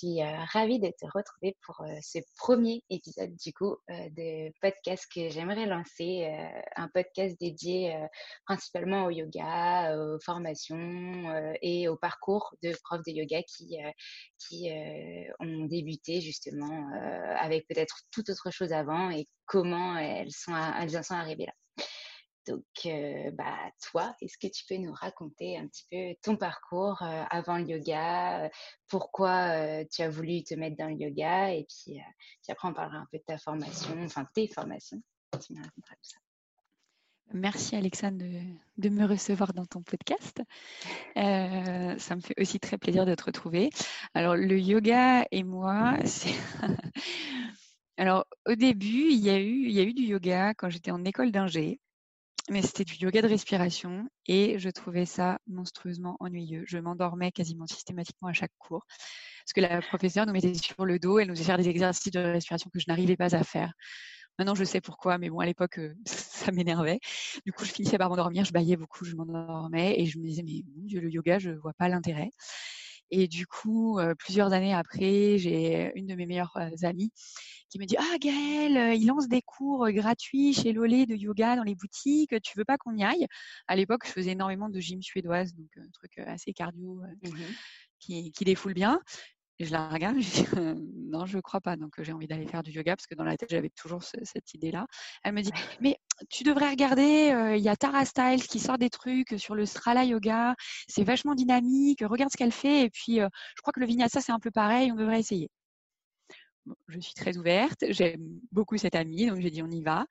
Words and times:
Suis 0.00 0.22
euh, 0.22 0.44
ravie 0.52 0.78
de 0.78 0.88
te 0.88 1.06
retrouver 1.12 1.56
pour 1.64 1.80
euh, 1.82 1.94
ce 2.00 2.18
premier 2.38 2.82
épisode 2.88 3.34
du 3.36 3.52
coup 3.52 3.76
euh, 3.90 4.08
de 4.10 4.52
podcast 4.62 5.06
que 5.14 5.28
j'aimerais 5.28 5.66
lancer, 5.66 6.26
un 6.76 6.88
podcast 6.88 7.36
dédié 7.40 7.94
principalement 8.46 9.04
au 9.04 9.10
yoga, 9.10 9.96
aux 9.96 10.18
formations 10.20 11.54
et 11.62 11.88
au 11.88 11.96
parcours 11.96 12.54
de 12.62 12.72
profs 12.82 13.02
de 13.06 13.12
yoga 13.12 13.42
qui, 13.42 13.76
qui 14.38 14.70
ont 15.40 15.66
débuté 15.66 16.20
justement 16.20 16.88
avec 17.38 17.66
peut-être 17.68 18.00
toute 18.10 18.30
autre 18.30 18.50
chose 18.50 18.72
avant 18.72 19.10
et 19.10 19.26
comment 19.46 19.96
elles, 19.96 20.32
sont, 20.32 20.54
elles 20.80 20.96
en 20.96 21.02
sont 21.02 21.14
arrivées 21.14 21.46
là. 21.46 21.52
Donc, 22.46 22.64
euh, 22.86 23.30
bah, 23.32 23.58
toi, 23.90 24.14
est-ce 24.20 24.38
que 24.38 24.46
tu 24.46 24.64
peux 24.68 24.76
nous 24.76 24.92
raconter 24.92 25.58
un 25.58 25.66
petit 25.66 25.84
peu 25.90 26.14
ton 26.22 26.36
parcours 26.36 27.02
euh, 27.02 27.24
avant 27.30 27.58
le 27.58 27.66
yoga, 27.66 28.44
euh, 28.44 28.48
pourquoi 28.88 29.84
tu 29.86 30.02
as 30.02 30.08
voulu 30.08 30.42
te 30.42 30.54
mettre 30.54 30.76
dans 30.76 30.88
le 30.88 30.96
yoga, 30.96 31.52
et 31.52 31.66
puis, 31.68 32.00
après 32.48 32.68
on 32.68 32.74
parlera 32.74 32.98
un 32.98 33.06
peu 33.12 33.18
de 33.18 33.24
ta 33.24 33.38
formation, 33.38 33.94
enfin 34.02 34.26
tes 34.34 34.48
formations. 34.48 35.00
Merci 37.32 37.76
Alexandre 37.76 38.24
de, 38.78 38.88
me 38.88 39.06
recevoir 39.06 39.52
dans 39.52 39.64
ton 39.64 39.82
podcast. 39.82 40.42
Ça 41.14 42.16
me 42.16 42.20
fait 42.20 42.34
aussi 42.40 42.58
très 42.58 42.78
plaisir 42.78 43.06
de 43.06 43.14
te 43.14 43.22
retrouver. 43.22 43.70
Alors 44.14 44.34
le 44.34 44.58
yoga 44.58 45.24
et 45.30 45.44
moi, 45.44 45.96
c'est 46.04 46.34
alors 47.96 48.26
au 48.48 48.56
début 48.56 49.12
il 49.12 49.20
y 49.20 49.30
a 49.30 49.38
eu 49.38 49.92
du 49.92 50.02
yoga 50.02 50.54
quand 50.54 50.70
j'étais 50.70 50.90
en 50.90 51.04
école 51.04 51.30
d'ingé 51.30 51.78
mais 52.50 52.62
c'était 52.62 52.84
du 52.84 52.96
yoga 52.96 53.22
de 53.22 53.28
respiration 53.28 54.08
et 54.26 54.58
je 54.58 54.68
trouvais 54.70 55.06
ça 55.06 55.38
monstrueusement 55.46 56.16
ennuyeux. 56.20 56.64
Je 56.66 56.78
m'endormais 56.78 57.30
quasiment 57.30 57.66
systématiquement 57.66 58.28
à 58.28 58.32
chaque 58.32 58.52
cours 58.58 58.84
parce 58.86 59.52
que 59.54 59.60
la 59.60 59.80
professeure 59.80 60.26
nous 60.26 60.32
mettait 60.32 60.54
sur 60.54 60.84
le 60.84 60.98
dos, 60.98 61.18
elle 61.18 61.28
nous 61.28 61.34
faisait 61.34 61.44
faire 61.44 61.58
des 61.58 61.68
exercices 61.68 62.12
de 62.12 62.20
respiration 62.20 62.70
que 62.72 62.80
je 62.80 62.86
n'arrivais 62.88 63.16
pas 63.16 63.34
à 63.34 63.44
faire. 63.44 63.72
Maintenant, 64.38 64.54
je 64.54 64.64
sais 64.64 64.80
pourquoi, 64.80 65.18
mais 65.18 65.28
bon, 65.28 65.38
à 65.40 65.46
l'époque, 65.46 65.78
euh, 65.78 65.94
ça 66.06 66.50
m'énervait. 66.50 66.98
Du 67.44 67.52
coup, 67.52 67.64
je 67.64 67.72
finissais 67.72 67.98
par 67.98 68.08
m'endormir, 68.08 68.44
je 68.44 68.52
baillais 68.52 68.76
beaucoup, 68.76 69.04
je 69.04 69.14
m'endormais 69.14 70.00
et 70.00 70.06
je 70.06 70.18
me 70.18 70.24
disais, 70.24 70.42
mais 70.42 70.62
mon 70.76 70.86
Dieu, 70.86 71.00
le 71.00 71.10
yoga, 71.10 71.38
je 71.38 71.50
vois 71.50 71.74
pas 71.74 71.88
l'intérêt. 71.88 72.30
Et 73.10 73.28
du 73.28 73.46
coup, 73.46 73.98
euh, 73.98 74.14
plusieurs 74.16 74.52
années 74.52 74.74
après, 74.74 75.36
j'ai 75.38 75.92
une 75.96 76.06
de 76.06 76.14
mes 76.14 76.26
meilleures 76.26 76.56
amies 76.82 77.12
qui 77.68 77.78
me 77.78 77.84
dit 77.86 77.96
Ah, 77.98 78.16
euh, 78.24 78.94
il 78.94 79.06
lance 79.06 79.28
des 79.28 79.42
cours 79.42 79.90
gratuits 79.90 80.54
chez 80.54 80.72
Lolé 80.72 81.06
de 81.06 81.14
yoga 81.16 81.56
dans 81.56 81.64
les 81.64 81.74
boutiques, 81.74 82.34
tu 82.42 82.58
veux 82.58 82.64
pas 82.64 82.78
qu'on 82.78 82.96
y 82.96 83.04
aille? 83.04 83.26
À 83.68 83.76
l'époque, 83.76 84.02
je 84.06 84.12
faisais 84.12 84.32
énormément 84.32 84.68
de 84.68 84.80
gym 84.80 85.02
suédoise, 85.02 85.54
donc 85.54 85.68
un 85.76 85.90
truc 85.92 86.18
assez 86.18 86.52
cardio 86.52 87.02
Mhm. 87.22 87.58
qui, 87.98 88.32
qui 88.32 88.44
défoule 88.44 88.74
bien. 88.74 89.00
Et 89.60 89.64
je 89.66 89.72
la 89.72 89.88
regarde, 89.90 90.18
je 90.18 90.30
dis 90.30 90.46
Euh, 90.56 90.74
non, 91.10 91.26
je 91.26 91.38
crois 91.38 91.60
pas. 91.60 91.76
Donc 91.76 91.92
j'ai 92.02 92.12
envie 92.12 92.26
d'aller 92.26 92.46
faire 92.46 92.62
du 92.62 92.70
yoga 92.72 92.96
parce 92.96 93.06
que 93.06 93.14
dans 93.14 93.24
la 93.24 93.36
tête 93.36 93.50
j'avais 93.50 93.70
toujours 93.70 94.02
ce- 94.02 94.16
cette 94.24 94.54
idée-là. 94.54 94.86
Elle 95.22 95.34
me 95.34 95.42
dit 95.42 95.52
mais 95.80 95.98
tu 96.30 96.44
devrais 96.44 96.70
regarder, 96.70 97.30
euh, 97.32 97.56
il 97.56 97.62
y 97.62 97.68
a 97.68 97.76
Tara 97.76 98.04
Styles 98.06 98.42
qui 98.48 98.58
sort 98.58 98.78
des 98.78 98.90
trucs 98.90 99.34
sur 99.38 99.54
le 99.54 99.66
Strala 99.66 100.04
Yoga, 100.04 100.54
c'est 100.88 101.04
vachement 101.04 101.34
dynamique. 101.34 102.00
Regarde 102.02 102.32
ce 102.32 102.36
qu'elle 102.38 102.52
fait 102.52 102.84
et 102.84 102.90
puis 102.90 103.20
euh, 103.20 103.28
je 103.56 103.62
crois 103.62 103.72
que 103.72 103.80
le 103.80 103.86
Vinyasa 103.86 104.20
c'est 104.20 104.32
un 104.32 104.40
peu 104.40 104.50
pareil, 104.50 104.90
on 104.92 104.96
devrait 104.96 105.20
essayer. 105.20 105.50
Bon, 106.66 106.74
je 106.88 107.00
suis 107.00 107.14
très 107.14 107.36
ouverte, 107.38 107.84
j'aime 107.90 108.40
beaucoup 108.52 108.76
cette 108.76 108.94
amie, 108.94 109.26
donc 109.26 109.40
j'ai 109.40 109.50
dit 109.50 109.62
on 109.62 109.70
y 109.70 109.82
va. 109.82 110.06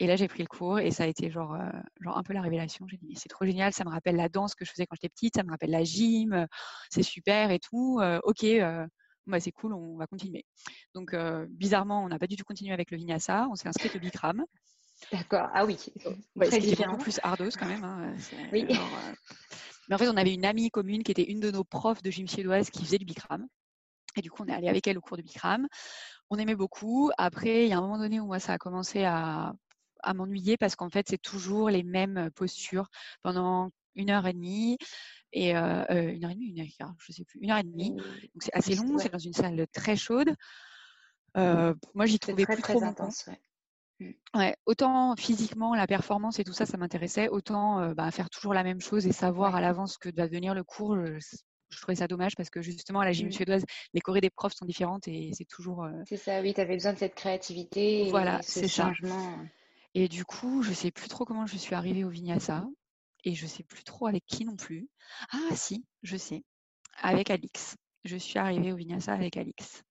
Et 0.00 0.06
là, 0.06 0.16
j'ai 0.16 0.26
pris 0.26 0.42
le 0.42 0.48
cours 0.48 0.80
et 0.80 0.90
ça 0.90 1.04
a 1.04 1.06
été 1.06 1.30
genre, 1.30 1.54
euh, 1.54 1.70
genre 2.00 2.18
un 2.18 2.22
peu 2.24 2.32
la 2.32 2.40
révélation. 2.42 2.86
J'ai 2.88 2.96
dit, 2.96 3.06
mais 3.08 3.14
c'est 3.16 3.28
trop 3.28 3.44
génial, 3.44 3.72
ça 3.72 3.84
me 3.84 3.90
rappelle 3.90 4.16
la 4.16 4.28
danse 4.28 4.54
que 4.54 4.64
je 4.64 4.70
faisais 4.70 4.86
quand 4.86 4.96
j'étais 4.96 5.08
petite, 5.08 5.36
ça 5.36 5.42
me 5.44 5.50
rappelle 5.50 5.70
la 5.70 5.84
gym, 5.84 6.32
euh, 6.32 6.46
c'est 6.90 7.02
super 7.04 7.50
et 7.52 7.60
tout. 7.60 7.98
euh, 8.00 8.18
ok, 8.24 8.42
euh, 8.44 8.86
bah, 9.26 9.38
c'est 9.40 9.52
cool, 9.52 9.72
on 9.72 9.96
va 9.96 10.06
continuer. 10.06 10.44
Donc, 10.94 11.14
bizarrement, 11.48 12.04
on 12.04 12.08
n'a 12.08 12.18
pas 12.18 12.26
du 12.26 12.36
tout 12.36 12.44
continué 12.44 12.72
avec 12.72 12.90
le 12.90 12.96
vinyasa, 12.98 13.46
on 13.50 13.54
s'est 13.54 13.68
inscrit 13.68 13.90
au 13.94 13.98
Bikram, 14.00 14.44
D'accord, 15.12 15.48
ah 15.52 15.64
oui, 15.64 15.76
ouais, 16.36 16.46
ce 16.46 16.50
très 16.50 16.60
différent. 16.60 16.92
beaucoup 16.92 17.04
plus 17.04 17.20
ardos 17.22 17.50
quand 17.58 17.66
même. 17.66 17.84
hein, 17.84 18.14
Oui. 18.52 18.66
Mais 19.88 19.94
en 19.94 19.98
fait, 19.98 20.08
on 20.08 20.16
avait 20.16 20.32
une 20.34 20.44
amie 20.44 20.70
commune 20.70 21.02
qui 21.02 21.12
était 21.12 21.24
une 21.30 21.40
de 21.40 21.50
nos 21.50 21.64
profs 21.64 22.02
de 22.02 22.10
gym 22.10 22.26
suédoise 22.26 22.70
qui 22.70 22.84
faisait 22.84 22.98
du 22.98 23.04
Bikram. 23.04 23.46
Et 24.16 24.22
du 24.22 24.30
coup, 24.30 24.42
on 24.44 24.46
est 24.46 24.52
allé 24.54 24.68
avec 24.68 24.86
elle 24.86 24.96
au 24.96 25.00
cours 25.00 25.16
du 25.16 25.22
Bikram. 25.22 25.66
On 26.30 26.38
aimait 26.38 26.54
beaucoup. 26.54 27.10
Après, 27.18 27.64
il 27.66 27.68
y 27.68 27.72
a 27.72 27.78
un 27.78 27.80
moment 27.82 27.98
donné 27.98 28.18
où 28.20 28.26
moi, 28.26 28.38
ça 28.38 28.54
a 28.54 28.58
commencé 28.58 29.04
à, 29.04 29.52
à 30.04 30.14
m'ennuyer 30.14 30.56
parce 30.56 30.76
qu'en 30.76 30.90
fait, 30.90 31.06
c'est 31.08 31.20
toujours 31.20 31.70
les 31.70 31.82
mêmes 31.82 32.30
postures 32.34 32.88
pendant 33.22 33.70
une 33.94 34.10
heure 34.10 34.26
et 34.26 34.32
demie. 34.32 34.78
Et 35.32 35.56
euh, 35.56 35.84
une 35.90 36.24
heure 36.24 36.30
et 36.30 36.34
demie, 36.34 36.50
une 36.50 36.60
heure 36.60 36.66
et 36.66 36.94
je 36.98 37.12
sais 37.12 37.24
plus, 37.24 37.40
une 37.40 37.50
heure 37.50 37.58
et 37.58 37.64
demie. 37.64 37.92
Oui, 37.96 38.30
Donc 38.34 38.42
c'est 38.42 38.54
assez 38.54 38.76
long, 38.76 38.94
ouais. 38.94 39.02
c'est 39.02 39.12
dans 39.12 39.18
une 39.18 39.32
salle 39.32 39.66
très 39.72 39.96
chaude. 39.96 40.32
Euh, 41.36 41.74
moi, 41.94 42.06
j'y 42.06 42.20
trouvais 42.20 42.44
très 42.44 42.54
plus 42.54 42.62
très 42.62 42.74
trop 42.74 42.84
intense, 42.84 43.26
ouais. 43.26 43.40
Mmh. 44.00 44.10
Ouais, 44.38 44.56
autant 44.66 45.16
physiquement, 45.16 45.74
la 45.74 45.86
performance 45.86 46.38
et 46.38 46.44
tout 46.44 46.52
ça, 46.52 46.66
ça 46.66 46.76
m'intéressait, 46.76 47.28
autant 47.28 47.92
bah, 47.94 48.10
faire 48.10 48.30
toujours 48.30 48.54
la 48.54 48.62
même 48.62 48.80
chose 48.80 49.06
et 49.06 49.12
savoir 49.12 49.56
à 49.56 49.60
l'avance 49.60 49.98
que 49.98 50.08
va 50.14 50.26
devenir 50.26 50.54
le 50.54 50.64
cours, 50.64 50.96
je 50.96 51.80
trouvais 51.80 51.96
ça 51.96 52.06
dommage 52.06 52.36
parce 52.36 52.50
que 52.50 52.60
justement 52.62 53.00
à 53.00 53.04
la 53.04 53.12
gym 53.12 53.28
mmh. 53.28 53.32
suédoise, 53.32 53.64
les 53.92 54.00
chorés 54.00 54.20
des 54.20 54.30
profs 54.30 54.54
sont 54.54 54.66
différentes 54.66 55.08
et 55.08 55.30
c'est 55.32 55.44
toujours. 55.44 55.88
C'est 56.06 56.16
ça, 56.16 56.40
oui, 56.40 56.54
tu 56.54 56.60
avais 56.60 56.74
besoin 56.74 56.92
de 56.92 56.98
cette 56.98 57.14
créativité. 57.14 58.08
Voilà, 58.10 58.40
c'est 58.42 58.68
ça. 58.68 58.92
Et 59.94 60.08
du 60.08 60.24
coup, 60.24 60.62
je 60.62 60.72
sais 60.72 60.90
plus 60.90 61.08
trop 61.08 61.24
comment 61.24 61.46
je 61.46 61.56
suis 61.56 61.74
arrivée 61.74 62.04
au 62.04 62.08
Vinyasa 62.08 62.66
et 63.24 63.34
je 63.34 63.46
sais 63.46 63.62
plus 63.62 63.84
trop 63.84 64.06
avec 64.06 64.24
qui 64.26 64.44
non 64.44 64.56
plus. 64.56 64.88
Ah 65.30 65.54
si, 65.54 65.86
je 66.02 66.16
sais, 66.16 66.42
avec 67.00 67.30
Alix. 67.30 67.76
Je 68.04 68.16
suis 68.16 68.38
arrivée 68.38 68.72
au 68.72 68.76
Vinyasa 68.76 69.12
avec 69.12 69.36
Alix. 69.36 69.82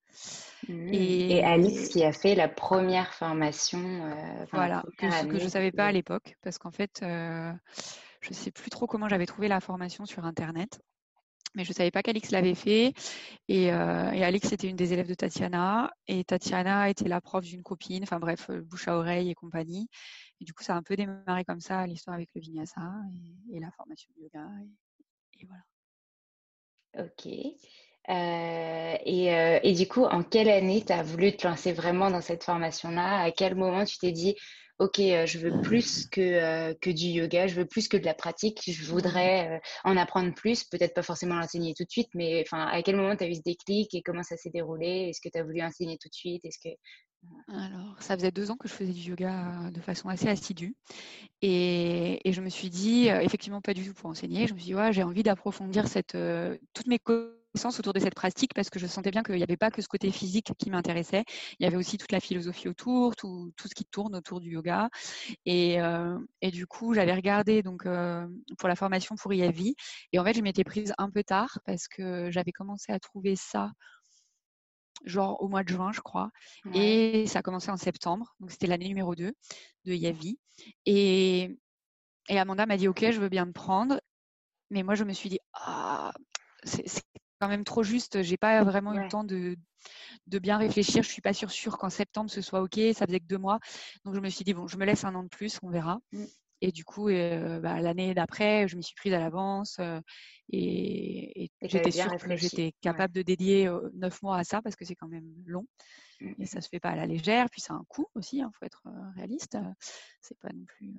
Mmh. 0.68 0.94
Et... 0.94 1.44
Alix 1.44 1.90
qui 1.90 2.04
a 2.04 2.14
fait 2.14 2.36
la 2.36 2.48
première 2.48 3.14
formation. 3.14 3.80
Euh, 3.80 4.46
voilà, 4.52 4.84
que, 4.98 5.10
ce 5.10 5.26
que 5.26 5.40
je 5.40 5.46
ne 5.46 5.50
savais 5.50 5.72
pas 5.72 5.88
à 5.88 5.92
l'époque, 5.92 6.36
parce 6.42 6.58
qu'en 6.58 6.72
fait, 6.72 7.02
euh, 7.02 7.52
je 8.22 8.30
ne 8.30 8.34
sais 8.34 8.52
plus 8.52 8.70
trop 8.70 8.86
comment 8.86 9.08
j'avais 9.08 9.26
trouvé 9.26 9.48
la 9.48 9.60
formation 9.60 10.06
sur 10.06 10.26
Internet 10.26 10.82
mais 11.56 11.64
je 11.64 11.70
ne 11.70 11.74
savais 11.74 11.92
pas 11.92 12.02
qu'Alix 12.02 12.32
l'avait 12.32 12.56
fait. 12.56 12.94
Et, 13.48 13.72
euh, 13.72 14.12
et, 14.12 14.24
Alix 14.24 14.52
était 14.52 14.68
une 14.68 14.76
des 14.76 14.94
élèves 14.94 15.08
de 15.08 15.14
Tatiana. 15.14 15.92
Et 16.08 16.24
Tatiana 16.24 16.90
était 16.90 17.08
la 17.08 17.22
prof 17.22 17.44
d'une 17.44 17.64
copine, 17.64 18.04
enfin 18.04 18.20
bref, 18.20 18.50
euh, 18.50 18.62
bouche 18.62 18.88
à 18.88 18.98
oreille 18.98 19.30
et 19.30 19.36
compagnie. 19.36 19.88
Et 20.42 20.46
du 20.46 20.54
coup, 20.54 20.64
ça 20.64 20.74
a 20.74 20.78
un 20.78 20.84
peu 20.84 20.96
démarré 20.96 21.44
comme 21.46 21.62
ça, 21.62 21.86
l'histoire 21.86 22.16
avec 22.16 22.30
le 22.36 22.42
vinyasa 22.42 22.82
et, 23.52 23.60
la 23.60 23.72
formation 23.72 24.10
de 24.18 24.24
yoga. 24.24 24.48
Et, 25.40 25.46
voilà. 25.46 25.64
Ok. 27.06 27.28
Euh, 28.10 28.98
et, 29.06 29.70
et, 29.70 29.74
du 29.74 29.88
coup, 29.88 30.04
en 30.04 30.24
quelle 30.24 30.50
année 30.50 30.84
tu 30.86 30.92
as 30.92 31.04
voulu 31.04 31.36
te 31.36 31.48
lancer 31.48 31.74
vraiment 31.74 32.12
dans 32.12 32.22
cette 32.22 32.44
formation-là? 32.44 33.22
À 33.22 33.32
quel 33.32 33.56
moment 33.56 33.86
tu 33.86 33.98
t'es 33.98 34.12
dit, 34.12 34.36
ok, 34.80 35.00
euh, 35.00 35.26
je 35.26 35.38
veux 35.40 35.62
plus 35.62 36.08
que, 36.08 36.22
euh, 36.22 36.74
que 36.82 36.90
du 36.90 37.06
yoga, 37.06 37.48
je 37.48 37.56
veux 37.56 37.66
plus 37.66 37.88
que 37.88 37.98
de 37.98 38.06
la 38.06 38.14
pratique, 38.14 38.62
je 38.66 38.84
voudrais 38.86 39.58
euh, 39.58 39.60
en 39.84 39.98
apprendre 39.98 40.34
plus, 40.34 40.64
peut-être 40.64 40.94
pas 40.94 41.04
forcément 41.04 41.36
l'enseigner 41.36 41.74
tout 41.76 41.84
de 41.84 41.90
suite, 41.92 42.10
mais 42.16 42.42
enfin, 42.46 42.66
à 42.68 42.82
quel 42.82 42.96
moment 42.96 43.16
tu 43.16 43.24
as 43.24 43.28
eu 43.28 43.36
ce 43.36 43.42
déclic 43.46 43.94
et 43.94 44.02
comment 44.02 44.24
ça 44.24 44.38
s'est 44.38 44.50
déroulé? 44.50 45.10
Est-ce 45.10 45.22
que 45.22 45.30
tu 45.30 45.40
as 45.40 45.44
voulu 45.44 45.62
enseigner 45.62 45.98
tout 45.98 46.10
de 46.10 46.14
suite? 46.14 46.44
Est-ce 46.46 46.60
que 46.64 46.74
alors, 47.50 48.02
ça 48.02 48.16
faisait 48.16 48.32
deux 48.32 48.52
ans 48.52 48.56
que 48.56 48.68
je 48.68 48.74
faisais 48.74 48.94
du 48.94 49.10
yoga 49.10 49.70
de 49.72 49.82
façon 49.82 50.10
assez 50.10 50.28
assidue. 50.28 50.76
Et, 51.42 52.20
je 52.26 52.42
me 52.42 52.50
suis 52.50 52.70
dit, 52.70 53.08
effectivement, 53.08 53.62
pas 53.62 53.74
du 53.74 53.86
tout 53.86 53.94
pour 53.94 54.10
enseigner. 54.10 54.48
Je 54.48 54.54
me 54.54 54.60
suis 54.60 54.68
dit, 54.68 54.76
ouais, 54.76 54.94
j'ai 54.94 55.04
envie 55.04 55.24
d'approfondir 55.24 55.88
cette, 55.88 56.18
toutes 56.74 56.88
mes 56.88 57.00
autour 57.80 57.94
de 57.94 58.00
cette 58.00 58.16
pratique 58.16 58.54
parce 58.54 58.70
que 58.70 58.80
je 58.80 58.88
sentais 58.88 59.12
bien 59.12 59.24
qu'il 59.24 59.36
n'y 59.36 59.44
avait 59.44 59.58
pas 59.58 59.72
que 59.72 59.82
ce 59.82 59.88
côté 59.88 60.12
physique 60.12 60.52
qui 60.58 60.70
m'intéressait. 60.70 61.24
Il 61.60 61.64
y 61.64 61.68
avait 61.68 61.78
aussi 61.78 61.98
toute 61.98 62.12
la 62.12 62.20
philosophie 62.20 62.68
autour, 62.68 63.16
tout, 63.16 63.54
ce 63.58 63.76
qui 63.76 63.86
tourne 63.86 64.16
autour 64.16 64.40
du 64.40 64.52
yoga. 64.52 64.90
Et, 65.46 65.82
euh, 65.82 66.18
du 66.42 66.68
coup, 66.68 66.94
j'avais 66.94 67.14
regardé 67.14 67.62
donc 67.64 67.86
euh, 67.86 68.28
pour 68.58 68.70
la 68.70 68.76
formation 68.76 69.16
pour 69.16 69.34
IAVI. 69.34 69.76
Et 70.12 70.20
en 70.20 70.24
fait, 70.24 70.34
je 70.34 70.42
m'étais 70.42 70.64
prise 70.64 70.94
un 70.98 71.10
peu 71.10 71.24
tard 71.24 71.60
parce 71.66 71.88
que 71.88 72.32
j'avais 72.32 72.52
commencé 72.52 72.92
à 72.92 73.00
trouver 73.00 73.36
ça 73.36 73.72
genre 75.04 75.42
au 75.42 75.48
mois 75.48 75.64
de 75.64 75.70
juin, 75.70 75.92
je 75.92 76.02
crois. 76.02 76.30
Et 76.74 77.28
ça 77.28 77.40
a 77.40 77.42
commencé 77.42 77.70
en 77.72 77.78
septembre. 77.78 78.36
Donc, 78.40 78.52
c'était 78.52 78.68
l'année 78.68 78.88
numéro 78.88 79.16
2 79.16 79.34
de 79.86 79.94
IAVI. 79.94 80.40
Et, 80.86 81.58
et 82.30 82.40
Amanda 82.40 82.66
m'a 82.66 82.78
dit, 82.78 82.88
OK, 82.88 83.06
je 83.12 83.20
veux 83.20 83.30
bien 83.30 83.46
te 83.46 83.52
prendre. 83.52 84.00
Mais 84.70 84.84
moi, 84.84 84.96
je 84.96 85.04
me 85.04 85.14
suis 85.14 85.30
dit, 85.30 85.40
ah, 85.54 86.14
c'est 86.64 86.86
quand 87.40 87.48
même 87.48 87.64
trop 87.64 87.84
juste. 87.84 88.22
J'ai 88.22 88.38
pas 88.38 88.64
vraiment 88.64 88.94
eu 88.94 89.02
le 89.02 89.10
temps 89.10 89.24
de, 89.24 89.58
de 90.28 90.40
bien 90.40 90.58
réfléchir. 90.58 91.04
Je 91.04 91.10
suis 91.10 91.22
pas 91.22 91.34
sûre, 91.34 91.52
sûre 91.52 91.78
qu'en 91.78 91.90
septembre 91.90 92.30
ce 92.30 92.42
soit 92.42 92.62
OK. 92.62 92.80
Ça 92.94 93.06
faisait 93.06 93.20
que 93.20 93.28
deux 93.28 93.38
mois. 93.38 93.60
Donc 94.06 94.16
je 94.16 94.20
me 94.20 94.30
suis 94.30 94.44
dit, 94.44 94.54
bon, 94.54 94.68
je 94.68 94.78
me 94.78 94.86
laisse 94.86 95.04
un 95.04 95.16
an 95.16 95.24
de 95.24 95.30
plus, 95.30 95.60
on 95.62 95.70
verra. 95.70 96.00
Mmh. 96.12 96.24
Et 96.64 96.72
du 96.72 96.86
coup, 96.86 97.10
euh, 97.10 97.60
bah, 97.60 97.82
l'année 97.82 98.14
d'après, 98.14 98.70
je 98.70 98.78
m'y 98.78 98.84
suis 98.84 98.96
prise 98.96 99.12
à 99.12 99.20
l'avance 99.20 99.76
euh, 99.82 100.00
et, 100.50 101.52
j'étais 101.62 101.92
sûre 101.92 102.16
que 102.16 102.38
j'étais 102.38 102.74
capable 102.80 103.14
de 103.14 103.22
dédier 103.22 103.70
neuf 103.96 104.22
mois 104.22 104.38
à 104.38 104.46
ça 104.46 104.62
parce 104.62 104.78
que 104.78 104.86
c'est 104.86 104.96
quand 104.96 105.10
même 105.10 105.30
long 105.46 105.66
mmh. 106.22 106.42
et 106.42 106.46
ça 106.46 106.62
se 106.62 106.70
fait 106.70 106.80
pas 106.80 106.92
à 106.92 106.96
la 106.96 107.06
légère. 107.06 107.48
Puis 107.52 107.60
c'est 107.60 107.74
un 107.74 107.84
coût 107.90 108.08
aussi, 108.16 108.38
il 108.38 108.42
hein, 108.44 108.52
faut 108.58 108.66
être 108.66 108.82
réaliste. 109.18 109.58
C'est 110.22 110.40
pas 110.40 110.54
non 110.54 110.64
plus 110.66 110.96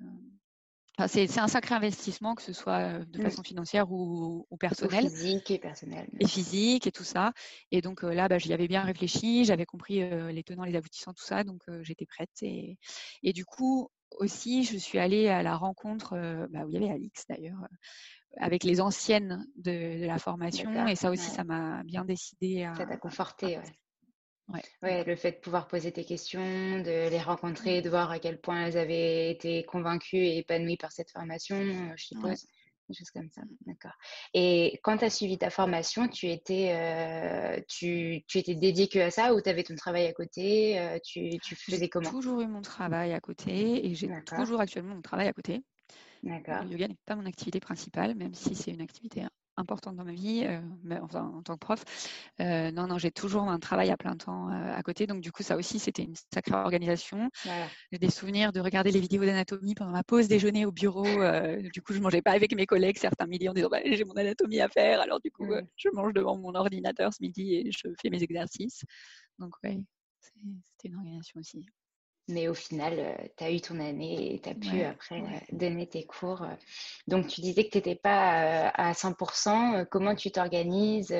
c'est 1.07 1.39
un 1.39 1.47
sacré 1.49 1.75
investissement, 1.75 2.35
que 2.35 2.41
ce 2.41 2.53
soit 2.53 2.99
de 2.99 3.19
mmh. 3.19 3.23
façon 3.23 3.43
financière 3.43 3.91
ou, 3.91 4.45
ou 4.49 4.57
personnelle. 4.57 5.09
physique 5.09 5.51
et 5.51 5.59
personnel. 5.59 6.07
Et 6.19 6.27
physique 6.27 6.85
et 6.85 6.91
tout 6.91 7.03
ça. 7.03 7.33
Et 7.71 7.81
donc 7.81 8.03
là, 8.03 8.29
bah, 8.29 8.37
j'y 8.37 8.53
avais 8.53 8.67
bien 8.67 8.83
réfléchi, 8.83 9.45
j'avais 9.45 9.65
compris 9.65 10.07
les 10.31 10.43
tenants, 10.43 10.63
les 10.63 10.75
aboutissants, 10.75 11.13
tout 11.13 11.25
ça. 11.25 11.43
Donc 11.43 11.63
j'étais 11.81 12.05
prête. 12.05 12.29
Et, 12.43 12.77
et, 13.23 13.33
du 13.33 13.43
coup, 13.45 13.89
aussi, 14.19 14.63
je 14.63 14.77
suis 14.77 14.99
allée 14.99 15.27
à 15.27 15.43
la 15.43 15.55
rencontre 15.55 16.11
bah, 16.49 16.65
où 16.65 16.69
il 16.69 16.73
y 16.73 16.77
avait 16.77 16.89
Alix 16.89 17.25
d'ailleurs, 17.27 17.67
avec 18.37 18.63
les 18.63 18.81
anciennes 18.81 19.45
de, 19.57 20.05
la 20.05 20.17
formation. 20.17 20.87
Et 20.87 20.95
ça 20.95 21.11
aussi, 21.11 21.29
ça 21.29 21.43
m'a 21.43 21.83
bien 21.83 22.05
décidé 22.05 22.63
à. 22.63 22.75
Ça 22.75 22.85
t'a 22.85 22.97
conforté, 22.97 23.57
ouais. 23.57 23.63
Ouais. 24.83 25.03
le 25.03 25.15
fait 25.15 25.31
de 25.31 25.37
pouvoir 25.37 25.67
poser 25.67 25.91
tes 25.91 26.05
questions, 26.05 26.79
de 26.79 27.09
les 27.09 27.19
rencontrer, 27.19 27.81
de 27.81 27.89
voir 27.89 28.11
à 28.11 28.19
quel 28.19 28.39
point 28.39 28.65
elles 28.65 28.77
avaient 28.77 29.31
été 29.31 29.63
convaincues 29.63 30.17
et 30.17 30.37
épanouies 30.37 30.77
par 30.77 30.91
cette 30.91 31.09
formation, 31.09 31.55
euh, 31.55 31.93
je 31.95 32.05
suppose. 32.05 32.45
Des 32.87 32.93
choses 32.95 33.09
comme 33.09 33.29
ça, 33.31 33.41
d'accord. 33.65 33.95
Et 34.33 34.79
quand 34.83 34.97
tu 34.97 35.05
as 35.05 35.09
suivi 35.09 35.37
ta 35.37 35.49
formation, 35.49 36.07
tu 36.07 36.29
étais, 36.29 36.71
euh, 36.71 37.59
tu, 37.67 38.23
tu, 38.27 38.37
étais 38.37 38.55
dédié 38.55 38.87
que 38.87 38.99
à 38.99 39.09
ça 39.09 39.33
ou 39.33 39.41
tu 39.41 39.49
avais 39.49 39.63
ton 39.63 39.75
travail 39.75 40.05
à 40.05 40.13
côté 40.13 40.79
euh, 40.79 40.99
tu, 41.03 41.37
tu, 41.39 41.55
faisais 41.55 41.89
comment? 41.89 42.09
J'ai 42.09 42.15
toujours 42.15 42.41
eu 42.41 42.47
mon 42.47 42.61
travail 42.61 43.13
à 43.13 43.19
côté 43.19 43.85
et 43.85 43.95
j'ai 43.95 44.09
toujours 44.35 44.61
actuellement 44.61 44.95
mon 44.95 45.01
travail 45.01 45.27
à 45.27 45.33
côté. 45.33 45.63
D'accord. 46.23 46.63
Le 46.63 46.71
yoga 46.71 46.87
n'est 46.87 46.97
pas 47.05 47.15
mon 47.15 47.25
activité 47.25 47.59
principale, 47.59 48.15
même 48.15 48.33
si 48.33 48.55
c'est 48.55 48.71
une 48.71 48.81
activité 48.81 49.23
importante 49.57 49.95
dans 49.95 50.03
ma 50.03 50.13
vie, 50.13 50.43
euh, 50.45 50.99
enfin, 51.01 51.31
en 51.35 51.41
tant 51.41 51.53
que 51.53 51.59
prof. 51.59 51.83
Euh, 52.39 52.71
non, 52.71 52.87
non, 52.87 52.97
j'ai 52.97 53.11
toujours 53.11 53.43
un 53.43 53.59
travail 53.59 53.89
à 53.89 53.97
plein 53.97 54.15
temps 54.15 54.49
euh, 54.49 54.73
à 54.73 54.81
côté. 54.83 55.07
Donc, 55.07 55.21
du 55.21 55.31
coup, 55.31 55.43
ça 55.43 55.55
aussi, 55.57 55.79
c'était 55.79 56.03
une 56.03 56.15
sacrée 56.33 56.55
organisation. 56.55 57.29
J'ai 57.91 57.99
des 57.99 58.09
souvenirs 58.09 58.51
de 58.51 58.59
regarder 58.59 58.91
les 58.91 58.99
vidéos 58.99 59.25
d'anatomie 59.25 59.75
pendant 59.75 59.91
ma 59.91 60.03
pause 60.03 60.27
déjeuner 60.27 60.65
au 60.65 60.71
bureau. 60.71 61.05
du 61.05 61.81
coup, 61.81 61.93
je 61.93 61.99
mangeais 61.99 62.21
pas 62.21 62.31
avec 62.31 62.55
mes 62.55 62.65
collègues 62.65 62.97
certains 62.97 63.27
midis 63.27 63.49
en 63.49 63.53
disant 63.53 63.69
bah, 63.69 63.79
j'ai 63.83 64.03
mon 64.03 64.13
anatomie 64.13 64.61
à 64.61 64.69
faire. 64.69 64.99
Alors, 65.01 65.19
du 65.19 65.31
coup, 65.31 65.45
mmh. 65.45 65.67
je 65.75 65.89
mange 65.93 66.13
devant 66.13 66.37
mon 66.37 66.55
ordinateur 66.55 67.13
ce 67.13 67.21
midi 67.21 67.55
et 67.55 67.71
je 67.71 67.87
fais 68.01 68.09
mes 68.09 68.23
exercices. 68.23 68.83
Donc, 69.39 69.53
oui, 69.63 69.85
c'était 70.21 70.89
une 70.89 70.95
organisation 70.95 71.39
aussi. 71.39 71.65
Mais 72.27 72.47
au 72.47 72.55
final, 72.55 72.95
euh, 72.97 73.13
tu 73.37 73.43
as 73.43 73.51
eu 73.51 73.61
ton 73.61 73.79
année 73.79 74.33
et 74.33 74.41
tu 74.41 74.49
as 74.49 74.55
pu 74.55 74.81
après 74.81 75.21
euh, 75.21 75.39
donner 75.51 75.87
tes 75.87 76.05
cours. 76.05 76.41
Euh. 76.41 76.55
Donc, 77.07 77.27
tu 77.27 77.41
disais 77.41 77.65
que 77.65 77.69
tu 77.69 77.77
n'étais 77.77 77.95
pas 77.95 78.69
à 78.69 78.93
100%. 78.93 79.85
Comment 79.91 80.15
tu 80.15 80.31
t'organises 80.31 81.13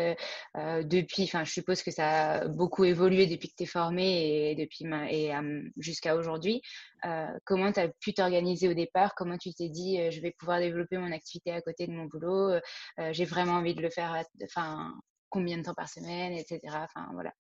depuis 0.56 1.24
Enfin, 1.24 1.44
je 1.44 1.52
suppose 1.52 1.84
que 1.84 1.92
ça 1.92 2.32
a 2.32 2.48
beaucoup 2.48 2.86
évolué 2.86 3.28
depuis 3.28 3.50
que 3.50 3.56
tu 3.56 3.64
es 3.64 3.68
formé 3.68 4.52
et, 4.52 4.56
depuis, 4.56 4.86
et 5.12 5.32
jusqu'à 5.78 6.16
aujourd'hui. 6.16 6.62
comment 7.44 7.72
tu 7.72 7.80
as 7.80 7.88
pu 7.88 8.14
t'organiser 8.14 8.68
au 8.68 8.74
départ? 8.74 9.14
Comment 9.16 9.38
tu 9.38 9.54
t'es 9.54 9.70
dit, 9.70 10.00
je 10.12 10.22
vais 10.22 10.32
pouvoir 10.32 10.60
développer 10.60 10.98
mon 10.98 11.12
activité 11.12 11.52
à 11.52 11.62
côté 11.62 11.86
de 11.86 11.92
mon 11.92 12.06
boulot? 12.06 12.60
J'ai 13.12 13.26
vraiment 13.26 13.54
envie 13.54 13.76
de 13.76 13.82
le 13.82 13.92
faire, 13.92 14.24
enfin, 14.44 14.94
combien 15.30 15.58
de 15.58 15.64
temps 15.64 15.76
par 15.76 15.90
semaine, 15.90 16.34
etc. 16.34 16.60
Enfin, 16.66 17.10
voilà. 17.14 17.32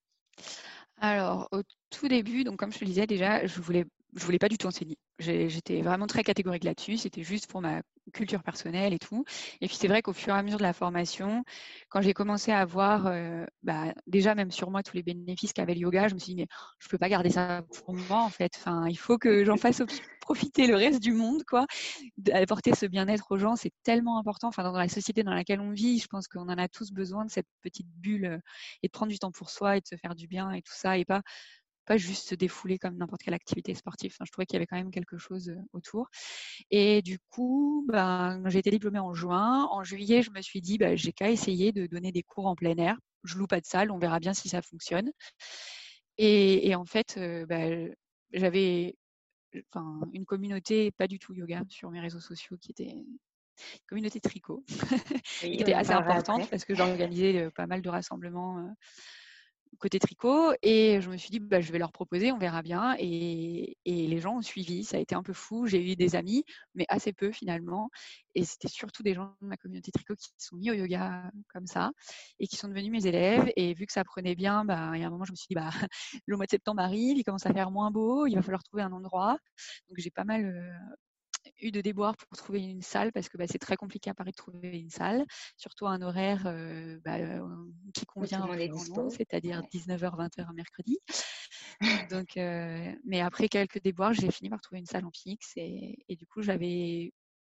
Alors, 0.97 1.47
au 1.51 1.61
tout 1.89 2.07
début, 2.07 2.43
donc 2.43 2.57
comme 2.57 2.71
je 2.73 2.79
te 2.79 2.83
le 2.83 2.89
disais 2.89 3.07
déjà, 3.07 3.45
je 3.45 3.59
voulais, 3.61 3.85
je 4.15 4.23
voulais 4.25 4.39
pas 4.39 4.49
du 4.49 4.57
tout 4.57 4.67
enseigner. 4.67 4.97
J'étais 5.19 5.81
vraiment 5.81 6.07
très 6.07 6.23
catégorique 6.23 6.63
là-dessus. 6.63 6.97
C'était 6.97 7.23
juste 7.23 7.47
pour 7.47 7.61
ma 7.61 7.81
culture 8.13 8.43
personnelle 8.43 8.93
et 8.93 8.99
tout. 8.99 9.25
Et 9.61 9.67
puis 9.67 9.75
c'est 9.75 9.87
vrai 9.87 10.01
qu'au 10.01 10.13
fur 10.13 10.33
et 10.33 10.37
à 10.37 10.43
mesure 10.43 10.57
de 10.57 10.63
la 10.63 10.73
formation, 10.73 11.43
quand 11.89 12.01
j'ai 12.01 12.13
commencé 12.13 12.51
à 12.51 12.63
voir 12.65 13.07
euh, 13.07 13.45
bah, 13.63 13.93
déjà 14.07 14.35
même 14.35 14.51
sur 14.51 14.71
moi 14.71 14.83
tous 14.83 14.95
les 14.95 15.03
bénéfices 15.03 15.53
qu'avait 15.53 15.73
le 15.73 15.81
yoga, 15.81 16.07
je 16.07 16.13
me 16.13 16.19
suis 16.19 16.33
dit 16.33 16.41
mais 16.41 16.47
je 16.79 16.87
peux 16.87 16.97
pas 16.97 17.09
garder 17.09 17.29
ça 17.29 17.63
pour 17.83 17.93
moi 17.93 18.21
en 18.21 18.29
fait. 18.29 18.53
Enfin, 18.57 18.87
il 18.87 18.97
faut 18.97 19.17
que 19.17 19.43
j'en 19.43 19.57
fasse 19.57 19.81
profiter 20.21 20.65
le 20.67 20.75
reste 20.75 21.01
du 21.01 21.11
monde 21.11 21.43
quoi. 21.43 21.65
Apporter 22.31 22.73
ce 22.73 22.85
bien-être 22.85 23.31
aux 23.31 23.37
gens, 23.37 23.55
c'est 23.55 23.73
tellement 23.83 24.17
important. 24.17 24.47
Enfin, 24.47 24.63
dans 24.63 24.77
la 24.77 24.87
société 24.87 25.23
dans 25.23 25.33
laquelle 25.33 25.59
on 25.59 25.71
vit, 25.71 25.99
je 25.99 26.07
pense 26.07 26.27
qu'on 26.27 26.47
en 26.47 26.57
a 26.57 26.67
tous 26.69 26.91
besoin 26.91 27.25
de 27.25 27.31
cette 27.31 27.47
petite 27.61 27.87
bulle 27.87 28.25
euh, 28.25 28.37
et 28.83 28.87
de 28.87 28.91
prendre 28.91 29.11
du 29.11 29.19
temps 29.19 29.31
pour 29.31 29.49
soi 29.49 29.77
et 29.77 29.81
de 29.81 29.87
se 29.87 29.95
faire 29.95 30.15
du 30.15 30.27
bien 30.27 30.51
et 30.51 30.61
tout 30.61 30.73
ça 30.73 30.97
et 30.97 31.05
pas 31.05 31.21
pas 31.85 31.97
juste 31.97 32.27
se 32.27 32.35
défouler 32.35 32.77
comme 32.79 32.97
n'importe 32.97 33.21
quelle 33.23 33.33
activité 33.33 33.73
sportive. 33.73 34.15
je 34.23 34.31
trouvais 34.31 34.45
qu'il 34.45 34.55
y 34.55 34.57
avait 34.57 34.65
quand 34.65 34.77
même 34.77 34.91
quelque 34.91 35.17
chose 35.17 35.49
euh, 35.49 35.57
autour. 35.73 36.09
Et 36.71 37.01
du 37.01 37.19
coup, 37.29 37.85
ben, 37.87 38.41
j'ai 38.47 38.59
été 38.59 38.71
diplômée 38.71 38.99
en 38.99 39.13
juin. 39.13 39.67
En 39.71 39.83
juillet, 39.83 40.21
je 40.21 40.31
me 40.31 40.41
suis 40.41 40.61
dit, 40.61 40.77
ben, 40.77 40.97
j'ai 40.97 41.13
qu'à 41.13 41.29
essayer 41.29 41.71
de 41.71 41.87
donner 41.87 42.11
des 42.11 42.23
cours 42.23 42.47
en 42.47 42.55
plein 42.55 42.75
air. 42.77 42.97
Je 43.23 43.37
loue 43.37 43.47
pas 43.47 43.61
de 43.61 43.65
salle, 43.65 43.91
on 43.91 43.97
verra 43.97 44.19
bien 44.19 44.33
si 44.33 44.49
ça 44.49 44.61
fonctionne. 44.61 45.11
Et, 46.17 46.73
en 46.75 46.85
fait, 46.85 47.15
euh, 47.17 47.45
ben, 47.45 47.93
j'avais 48.31 48.95
enfin, 49.73 50.01
une 50.13 50.25
communauté 50.25 50.91
pas 50.91 51.07
du 51.07 51.19
tout 51.19 51.33
yoga 51.33 51.63
sur 51.69 51.91
mes 51.91 51.99
réseaux 51.99 52.19
sociaux 52.19 52.57
qui 52.57 52.71
était 52.71 52.95
communauté 53.87 54.19
tricot, 54.19 54.63
qui 55.39 55.53
était 55.53 55.73
assez 55.73 55.91
importante 55.91 56.49
parce 56.49 56.65
que 56.65 56.75
j'organisais 56.75 57.43
euh, 57.43 57.51
pas 57.51 57.67
mal 57.67 57.81
de 57.81 57.89
rassemblements 57.89 58.75
côté 59.75 59.99
tricot. 59.99 60.53
Et 60.61 60.99
je 61.01 61.09
me 61.09 61.17
suis 61.17 61.29
dit, 61.29 61.39
bah, 61.39 61.61
je 61.61 61.71
vais 61.71 61.79
leur 61.79 61.91
proposer, 61.91 62.31
on 62.31 62.37
verra 62.37 62.61
bien. 62.61 62.95
Et, 62.99 63.77
les 63.85 64.19
gens 64.19 64.37
ont 64.37 64.41
suivi. 64.41 64.83
Ça 64.83 64.97
a 64.97 64.99
été 64.99 65.15
un 65.15 65.23
peu 65.23 65.33
fou. 65.33 65.67
J'ai 65.67 65.91
eu 65.91 65.95
des 65.95 66.15
amis, 66.15 66.43
mais 66.73 66.85
assez 66.89 67.13
peu 67.13 67.31
finalement. 67.31 67.89
Et 68.35 68.43
c'était 68.43 68.67
surtout 68.67 69.03
des 69.03 69.13
gens 69.13 69.35
de 69.41 69.47
ma 69.47 69.57
communauté 69.57 69.91
tricot 69.91 70.15
qui 70.15 70.29
sont 70.37 70.55
mis 70.57 70.71
au 70.71 70.73
yoga 70.73 71.31
comme 71.53 71.67
ça 71.67 71.91
et 72.39 72.47
qui 72.47 72.55
sont 72.55 72.67
devenus 72.67 72.91
mes 72.91 73.07
élèves. 73.07 73.51
Et 73.55 73.73
vu 73.73 73.85
que 73.85 73.93
ça 73.93 74.03
prenait 74.03 74.35
bien, 74.35 74.65
bah, 74.65 74.91
il 74.95 75.01
y 75.01 75.03
a 75.03 75.07
un 75.07 75.09
moment, 75.09 75.25
je 75.25 75.31
me 75.31 75.35
suis 75.35 75.47
dit, 75.49 75.55
bah, 75.55 75.69
le 76.25 76.35
mois 76.35 76.45
de 76.45 76.51
septembre 76.51 76.81
arrive, 76.81 77.17
il 77.17 77.23
commence 77.23 77.45
à 77.45 77.53
faire 77.53 77.71
moins 77.71 77.91
beau, 77.91 78.27
il 78.27 78.35
va 78.35 78.41
falloir 78.41 78.63
trouver 78.63 78.83
un 78.83 78.91
endroit. 78.91 79.37
Donc 79.89 79.97
j'ai 79.97 80.11
pas 80.11 80.23
mal 80.23 80.43
eu 81.61 81.71
de 81.71 81.81
déboires 81.81 82.15
pour 82.17 82.37
trouver 82.37 82.61
une 82.61 82.81
salle 82.81 83.11
parce 83.11 83.29
que 83.29 83.37
bah, 83.37 83.45
c'est 83.47 83.59
très 83.59 83.75
compliqué 83.75 84.09
à 84.09 84.13
Paris 84.13 84.31
de 84.31 84.35
trouver 84.35 84.79
une 84.79 84.89
salle, 84.89 85.25
surtout 85.57 85.87
un 85.87 86.01
horaire 86.01 86.43
euh, 86.45 86.99
bah, 87.03 87.17
euh, 87.17 87.47
qui 87.93 88.05
convient 88.05 88.43
à 88.43 88.47
c'est-à-dire 89.09 89.61
19h, 89.73 89.99
20h 89.99 90.47
un 90.47 90.53
mercredi. 90.53 90.99
Donc, 92.11 92.37
euh, 92.37 92.91
mais 93.05 93.21
après 93.21 93.49
quelques 93.49 93.81
déboires, 93.81 94.13
j'ai 94.13 94.31
fini 94.31 94.49
par 94.49 94.61
trouver 94.61 94.79
une 94.79 94.85
salle 94.85 95.05
en 95.05 95.11
fixe 95.11 95.53
et, 95.55 95.97
et 96.07 96.15
du 96.15 96.25
coup, 96.25 96.41
j'avais 96.41 97.11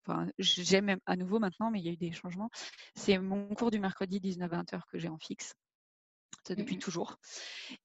Enfin, 0.06 0.26
j'aime 0.38 0.96
à 1.04 1.16
nouveau 1.16 1.38
maintenant, 1.38 1.70
mais 1.70 1.80
il 1.80 1.84
y 1.84 1.88
a 1.90 1.92
eu 1.92 1.96
des 1.98 2.12
changements. 2.12 2.48
C'est 2.94 3.18
mon 3.18 3.46
cours 3.54 3.70
du 3.70 3.78
mercredi 3.78 4.20
19-20h 4.20 4.80
que 4.90 4.98
j'ai 4.98 5.08
en 5.08 5.18
fixe 5.18 5.54
depuis 6.50 6.76
mmh 6.76 6.80
toujours. 6.80 7.18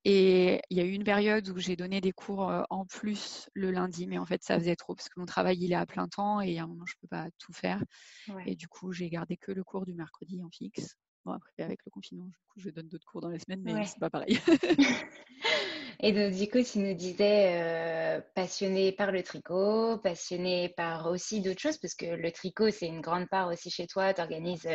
Et 0.06 0.62
il 0.70 0.78
y 0.78 0.82
a 0.82 0.84
eu 0.84 0.92
une 0.92 1.04
période 1.04 1.50
où 1.50 1.58
j'ai 1.58 1.76
donné 1.76 2.02
des 2.02 2.12
cours 2.12 2.52
en 2.70 2.86
plus 2.86 3.50
le 3.54 3.72
lundi, 3.72 4.08
mais 4.08 4.18
en 4.18 4.26
fait 4.26 4.44
ça 4.44 4.58
faisait 4.60 4.76
trop 4.76 4.96
parce 4.96 5.10
que 5.10 5.20
mon 5.20 5.26
travail 5.26 5.58
il 5.60 5.72
est 5.72 5.76
à 5.76 5.86
plein 5.86 6.08
temps 6.08 6.42
et 6.42 6.60
à 6.60 6.64
un 6.64 6.68
moment 6.68 6.86
je 6.86 6.96
peux 7.02 7.08
pas 7.08 7.28
tout 7.40 7.54
faire. 7.54 7.84
Et 8.46 8.56
du 8.56 8.68
coup 8.68 8.92
j'ai 8.94 9.10
gardé 9.10 9.38
que 9.38 9.52
le 9.52 9.64
cours 9.64 9.86
du 9.86 9.94
mercredi 9.94 10.42
en 10.44 10.50
fixe. 10.50 10.96
Bon 11.26 11.32
après 11.32 11.64
avec 11.64 11.80
le 11.86 11.92
confinement, 11.92 12.26
du 12.26 12.38
coup 12.48 12.60
je 12.60 12.70
donne 12.70 12.88
d'autres 12.88 13.06
cours 13.06 13.22
dans 13.22 13.30
la 13.30 13.40
semaine, 13.40 13.62
mais 13.64 13.86
c'est 13.86 14.00
pas 14.00 14.10
pareil. 14.10 14.40
Et 16.00 16.12
donc, 16.12 16.34
du 16.34 16.50
coup, 16.50 16.62
tu 16.64 16.80
nous 16.80 16.94
disais 16.94 17.62
euh, 17.62 18.22
passionné 18.36 18.92
par 18.92 19.12
le 19.12 19.24
tricot, 19.24 19.98
passionné 19.98 20.70
par 20.70 21.08
aussi 21.08 21.42
d'autres 21.42 21.62
choses, 21.62 21.78
parce 21.78 21.96
que 21.96 22.06
le 22.06 22.32
tricot, 22.32 22.72
c'est 22.72 22.88
une 22.88 23.02
grande 23.02 23.28
part 23.30 23.48
aussi 23.48 23.70
chez 23.70 23.88
toi. 23.88 24.14
Tu 24.14 24.22
organises 24.22 24.68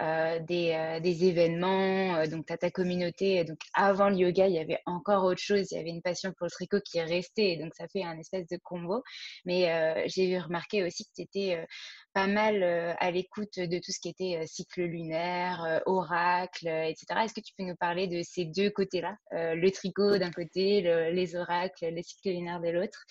euh, 0.00 0.38
des, 0.40 0.72
euh, 0.72 1.00
des, 1.00 1.24
événements, 1.24 2.26
donc 2.26 2.46
tu 2.46 2.52
as 2.52 2.58
ta 2.58 2.70
communauté. 2.70 3.44
Donc, 3.44 3.58
avant 3.74 4.08
le 4.08 4.16
yoga, 4.16 4.46
il 4.46 4.54
y 4.54 4.58
avait 4.58 4.80
encore 4.86 5.24
autre 5.24 5.40
chose. 5.40 5.70
Il 5.70 5.76
y 5.76 5.80
avait 5.80 5.90
une 5.90 6.02
passion 6.02 6.32
pour 6.32 6.46
le 6.46 6.50
tricot 6.50 6.80
qui 6.84 6.98
est 6.98 7.04
restée. 7.04 7.56
Donc, 7.56 7.74
ça 7.74 7.86
fait 7.88 8.02
un 8.04 8.18
espèce 8.18 8.46
de 8.48 8.58
combo. 8.62 9.02
Mais 9.44 10.04
j'ai 10.08 10.38
remarqué 10.38 10.84
aussi 10.84 11.04
que 11.04 11.10
tu 11.14 11.22
étais 11.22 11.66
pas 12.14 12.26
mal 12.26 12.62
à 12.62 13.10
l'écoute 13.10 13.58
de 13.58 13.78
tout 13.78 13.92
ce 13.92 13.98
qui 14.00 14.08
était 14.08 14.46
cycle 14.46 14.82
lunaire, 14.82 15.82
oracle, 15.86 16.68
etc. 16.68 17.06
Est-ce 17.24 17.34
que 17.34 17.40
tu 17.40 17.52
peux 17.58 17.64
nous 17.64 17.76
parler 17.76 18.06
de 18.06 18.22
ces 18.22 18.44
deux 18.44 18.70
côtés-là, 18.70 19.16
le 19.32 19.68
tricot 19.70 20.16
d'un 20.18 20.30
côté, 20.30 20.80
les 21.12 21.36
oracles, 21.36 21.86
les 21.86 22.02
cycles 22.02 22.30
lunaires 22.30 22.60
de 22.60 22.70
l'autre 22.70 23.04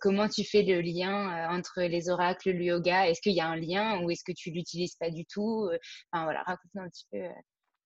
Comment 0.00 0.28
tu 0.28 0.44
fais 0.44 0.62
le 0.62 0.80
lien 0.80 1.50
entre 1.50 1.82
les 1.82 2.08
oracles, 2.08 2.52
le 2.52 2.64
yoga? 2.64 3.08
Est-ce 3.08 3.20
qu'il 3.20 3.34
y 3.34 3.40
a 3.40 3.48
un 3.48 3.56
lien 3.56 4.02
ou 4.02 4.10
est-ce 4.10 4.24
que 4.24 4.32
tu 4.32 4.50
l'utilises 4.50 4.94
pas 4.94 5.10
du 5.10 5.26
tout 5.26 5.68
Enfin 6.12 6.24
voilà, 6.24 6.42
raconte-nous 6.44 6.82
un 6.82 6.88
petit 6.88 7.06
peu 7.10 7.26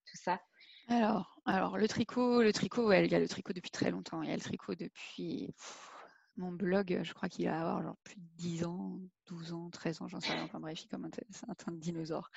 tout 0.05 0.17
ça. 0.23 0.39
Alors, 0.87 1.39
alors 1.45 1.77
le 1.77 1.87
tricot, 1.87 2.41
le 2.41 2.51
tricot, 2.51 2.91
il 2.91 3.11
y 3.11 3.15
a 3.15 3.19
le 3.19 3.27
tricot 3.27 3.53
depuis 3.53 3.71
très 3.71 3.91
longtemps. 3.91 4.21
Il 4.21 4.29
y 4.29 4.33
a 4.33 4.35
le 4.35 4.41
tricot 4.41 4.75
depuis 4.75 5.53
mon 6.41 6.51
blog, 6.51 6.99
je 7.03 7.13
crois 7.13 7.29
qu'il 7.29 7.45
va 7.45 7.59
avoir 7.59 7.83
genre 7.83 7.97
plus 8.03 8.15
de 8.15 8.25
10 8.37 8.65
ans, 8.65 8.99
12 9.27 9.53
ans, 9.53 9.69
13 9.69 10.01
ans, 10.01 10.07
j'en 10.07 10.19
sais 10.19 10.33
rien. 10.33 10.43
Enfin 10.43 10.59
bref, 10.59 10.85
comme 10.89 11.05
un, 11.05 11.71
dinosaure. 11.73 12.31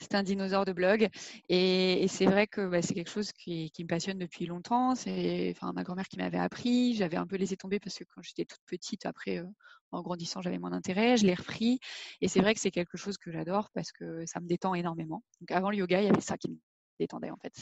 C'est 0.00 0.14
un 0.14 0.22
dinosaure 0.22 0.64
de 0.64 0.72
blog. 0.72 1.08
Et, 1.48 2.06
c'est 2.08 2.26
vrai 2.26 2.46
que 2.46 2.66
bah, 2.68 2.80
c'est 2.82 2.94
quelque 2.94 3.10
chose 3.10 3.32
qui, 3.32 3.72
me 3.80 3.86
passionne 3.86 4.18
depuis 4.18 4.46
longtemps. 4.46 4.94
C'est 4.94 5.52
enfin, 5.56 5.72
ma 5.72 5.82
grand-mère 5.82 6.08
qui 6.08 6.18
m'avait 6.18 6.38
appris. 6.38 6.94
J'avais 6.94 7.16
un 7.16 7.26
peu 7.26 7.36
laissé 7.36 7.56
tomber 7.56 7.80
parce 7.80 7.98
que 7.98 8.04
quand 8.04 8.22
j'étais 8.22 8.44
toute 8.44 8.62
petite, 8.66 9.06
après, 9.06 9.38
euh, 9.38 9.46
en 9.90 10.02
grandissant, 10.02 10.40
j'avais 10.40 10.58
moins 10.58 10.70
d'intérêt. 10.70 11.16
Je 11.16 11.26
l'ai 11.26 11.34
repris. 11.34 11.80
Et 12.20 12.28
c'est 12.28 12.40
vrai 12.40 12.54
que 12.54 12.60
c'est 12.60 12.70
quelque 12.70 12.96
chose 12.96 13.18
que 13.18 13.32
j'adore 13.32 13.70
parce 13.74 13.90
que 13.90 14.24
ça 14.26 14.40
me 14.40 14.46
détend 14.46 14.74
énormément. 14.74 15.24
Donc 15.40 15.50
avant 15.50 15.70
le 15.70 15.76
yoga, 15.78 16.00
il 16.00 16.06
y 16.06 16.10
avait 16.10 16.20
ça 16.20 16.38
qui 16.38 16.48
me 16.50 16.56
détendait 17.00 17.30
en 17.30 17.36
fait. 17.36 17.52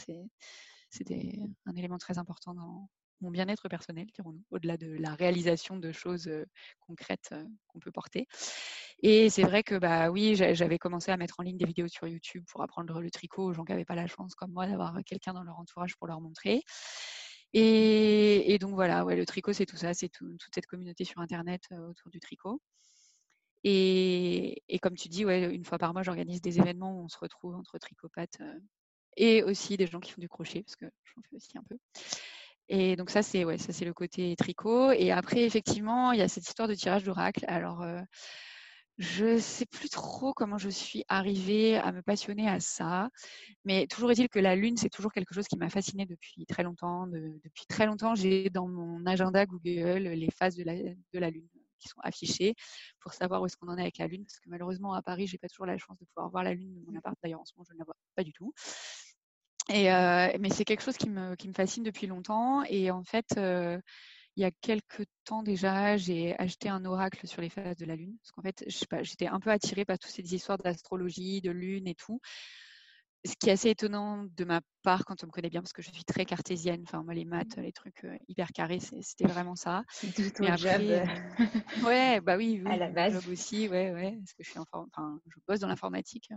C'était 0.89 1.39
un 1.65 1.75
élément 1.75 1.97
très 1.97 2.19
important 2.19 2.53
dans, 2.53 2.89
mon 3.21 3.31
bien-être 3.31 3.69
personnel, 3.69 4.07
au-delà 4.51 4.77
de 4.77 4.87
la 4.97 5.15
réalisation 5.15 5.77
de 5.77 5.91
choses 5.91 6.29
concrètes 6.79 7.33
qu'on 7.67 7.79
peut 7.79 7.91
porter. 7.91 8.27
Et 9.03 9.29
c'est 9.29 9.43
vrai 9.43 9.63
que 9.63 9.75
bah 9.75 10.09
oui, 10.09 10.35
j'avais 10.35 10.77
commencé 10.77 11.11
à 11.11 11.17
mettre 11.17 11.39
en 11.39 11.43
ligne 11.43 11.57
des 11.57 11.65
vidéos 11.65 11.87
sur 11.87 12.07
YouTube 12.07 12.43
pour 12.47 12.61
apprendre 12.61 13.01
le 13.01 13.09
tricot 13.09 13.43
aux 13.43 13.53
gens 13.53 13.63
qui 13.63 13.71
n'avaient 13.71 13.85
pas 13.85 13.95
la 13.95 14.07
chance, 14.07 14.35
comme 14.35 14.51
moi, 14.51 14.67
d'avoir 14.67 14.95
quelqu'un 15.05 15.33
dans 15.33 15.43
leur 15.43 15.57
entourage 15.57 15.95
pour 15.97 16.07
leur 16.07 16.21
montrer. 16.21 16.63
Et, 17.53 18.57
donc 18.59 18.71
voilà, 18.71 19.03
ouais, 19.03 19.15
le 19.15 19.25
tricot, 19.25 19.53
c'est 19.53 19.65
tout 19.65 19.77
ça, 19.77 19.93
c'est 19.93 20.09
toute 20.09 20.39
cette 20.53 20.67
communauté 20.67 21.03
sur 21.03 21.19
Internet 21.19 21.63
autour 21.71 22.09
du 22.09 22.19
tricot. 22.19 22.61
Et, 23.63 24.63
comme 24.81 24.95
tu 24.95 25.09
dis, 25.09 25.23
une 25.23 25.65
fois 25.65 25.77
par 25.77 25.93
mois, 25.93 26.03
j'organise 26.03 26.41
des 26.41 26.59
événements 26.59 26.95
où 26.95 27.03
on 27.05 27.09
se 27.09 27.17
retrouve 27.17 27.55
entre 27.55 27.77
tricopathes 27.77 28.41
et 29.17 29.43
aussi 29.43 29.77
des 29.77 29.87
gens 29.87 29.99
qui 29.99 30.11
font 30.11 30.21
du 30.21 30.29
crochet, 30.29 30.63
parce 30.63 30.75
que 30.75 30.85
j'en 30.85 31.21
fais 31.29 31.35
aussi 31.35 31.57
un 31.57 31.63
peu. 31.63 31.77
Et 32.73 32.95
donc 32.95 33.09
ça, 33.09 33.21
c'est 33.21 33.43
ouais, 33.43 33.57
ça 33.57 33.73
c'est 33.73 33.83
le 33.83 33.93
côté 33.93 34.33
tricot. 34.37 34.91
Et 34.93 35.11
après, 35.11 35.43
effectivement, 35.43 36.13
il 36.13 36.19
y 36.19 36.21
a 36.21 36.29
cette 36.29 36.47
histoire 36.47 36.69
de 36.69 36.73
tirage 36.73 37.03
d'oracle. 37.03 37.43
Alors, 37.49 37.81
euh, 37.81 37.99
je 38.97 39.25
ne 39.25 39.39
sais 39.39 39.65
plus 39.65 39.89
trop 39.89 40.33
comment 40.33 40.57
je 40.57 40.69
suis 40.69 41.03
arrivée 41.09 41.75
à 41.75 41.91
me 41.91 42.01
passionner 42.01 42.47
à 42.47 42.61
ça, 42.61 43.09
mais 43.65 43.87
toujours 43.87 44.11
est-il 44.11 44.29
que 44.29 44.39
la 44.39 44.55
lune, 44.55 44.77
c'est 44.77 44.89
toujours 44.89 45.11
quelque 45.11 45.33
chose 45.33 45.47
qui 45.49 45.57
m'a 45.57 45.69
fascinée 45.69 46.05
depuis 46.05 46.45
très 46.45 46.63
longtemps. 46.63 47.07
depuis 47.07 47.65
très 47.67 47.85
longtemps, 47.87 48.15
j'ai 48.15 48.49
dans 48.49 48.69
mon 48.69 49.05
agenda 49.05 49.45
Google 49.45 50.07
les 50.07 50.29
phases 50.31 50.55
de 50.55 50.63
la, 50.63 50.75
de 50.75 51.19
la 51.19 51.29
lune 51.29 51.47
qui 51.79 51.89
sont 51.89 51.99
affichées 52.03 52.55
pour 53.01 53.13
savoir 53.13 53.41
où 53.41 53.47
est-ce 53.47 53.57
qu'on 53.57 53.67
en 53.67 53.77
est 53.77 53.81
avec 53.81 53.97
la 53.97 54.07
lune, 54.07 54.23
parce 54.23 54.39
que 54.39 54.49
malheureusement 54.49 54.93
à 54.93 55.01
Paris, 55.01 55.27
j'ai 55.27 55.37
pas 55.37 55.49
toujours 55.49 55.65
la 55.65 55.77
chance 55.77 55.97
de 55.99 56.05
pouvoir 56.05 56.29
voir 56.29 56.43
la 56.45 56.53
lune 56.53 56.73
de 56.73 56.85
mon 56.89 56.97
appart. 56.97 57.17
D'ailleurs, 57.21 57.41
en 57.41 57.45
ce 57.45 57.53
moment, 57.57 57.65
je 57.67 57.73
ne 57.73 57.79
la 57.79 57.85
vois 57.85 57.95
pas 58.15 58.23
du 58.23 58.31
tout. 58.31 58.53
Euh, 59.69 60.37
mais 60.39 60.49
c'est 60.49 60.65
quelque 60.65 60.83
chose 60.83 60.97
qui 60.97 61.09
me, 61.09 61.35
qui 61.35 61.47
me, 61.47 61.53
fascine 61.53 61.83
depuis 61.83 62.07
longtemps. 62.07 62.63
Et 62.63 62.91
en 62.91 63.03
fait, 63.03 63.25
euh, 63.37 63.79
il 64.35 64.43
y 64.43 64.45
a 64.45 64.51
quelques 64.61 65.05
temps 65.23 65.43
déjà, 65.43 65.97
j'ai 65.97 66.37
acheté 66.39 66.69
un 66.69 66.83
oracle 66.85 67.27
sur 67.27 67.41
les 67.41 67.49
phases 67.49 67.77
de 67.77 67.85
la 67.85 67.95
Lune. 67.95 68.17
Parce 68.21 68.31
qu'en 68.31 68.41
fait, 68.41 68.65
j'étais 69.03 69.27
un 69.27 69.39
peu 69.39 69.51
attirée 69.51 69.85
par 69.85 69.99
toutes 69.99 70.11
ces 70.11 70.33
histoires 70.33 70.57
d'astrologie, 70.57 71.41
de 71.41 71.51
Lune 71.51 71.87
et 71.87 71.95
tout. 71.95 72.19
Ce 73.23 73.35
qui 73.39 73.49
est 73.49 73.53
assez 73.53 73.69
étonnant 73.69 74.25
de 74.35 74.45
ma 74.45 74.61
part 74.81 75.05
quand 75.05 75.23
on 75.23 75.27
me 75.27 75.31
connaît 75.31 75.51
bien, 75.51 75.61
parce 75.61 75.73
que 75.73 75.83
je 75.83 75.91
suis 75.91 76.03
très 76.03 76.25
cartésienne. 76.25 76.81
Enfin, 76.87 77.03
moi, 77.03 77.13
les 77.13 77.23
maths, 77.23 77.55
les 77.57 77.71
trucs 77.71 78.03
hyper 78.27 78.47
carrés, 78.51 78.79
c'était 78.79 79.27
vraiment 79.27 79.55
ça. 79.55 79.83
Mais 80.39 80.49
après, 80.49 81.05
ouais, 81.85 82.19
bah 82.19 82.35
oui, 82.35 82.63
oui, 82.65 82.71
à 82.71 82.77
la 82.77 82.89
base. 82.89 83.27
aussi, 83.27 83.67
ouais, 83.67 83.91
ouais, 83.91 84.17
parce 84.17 84.33
que 84.33 84.43
je 84.43 84.49
suis 84.49 84.59
enfin, 84.59 85.19
je 85.27 85.35
bosse 85.47 85.59
dans 85.59 85.67
l'informatique 85.67 86.31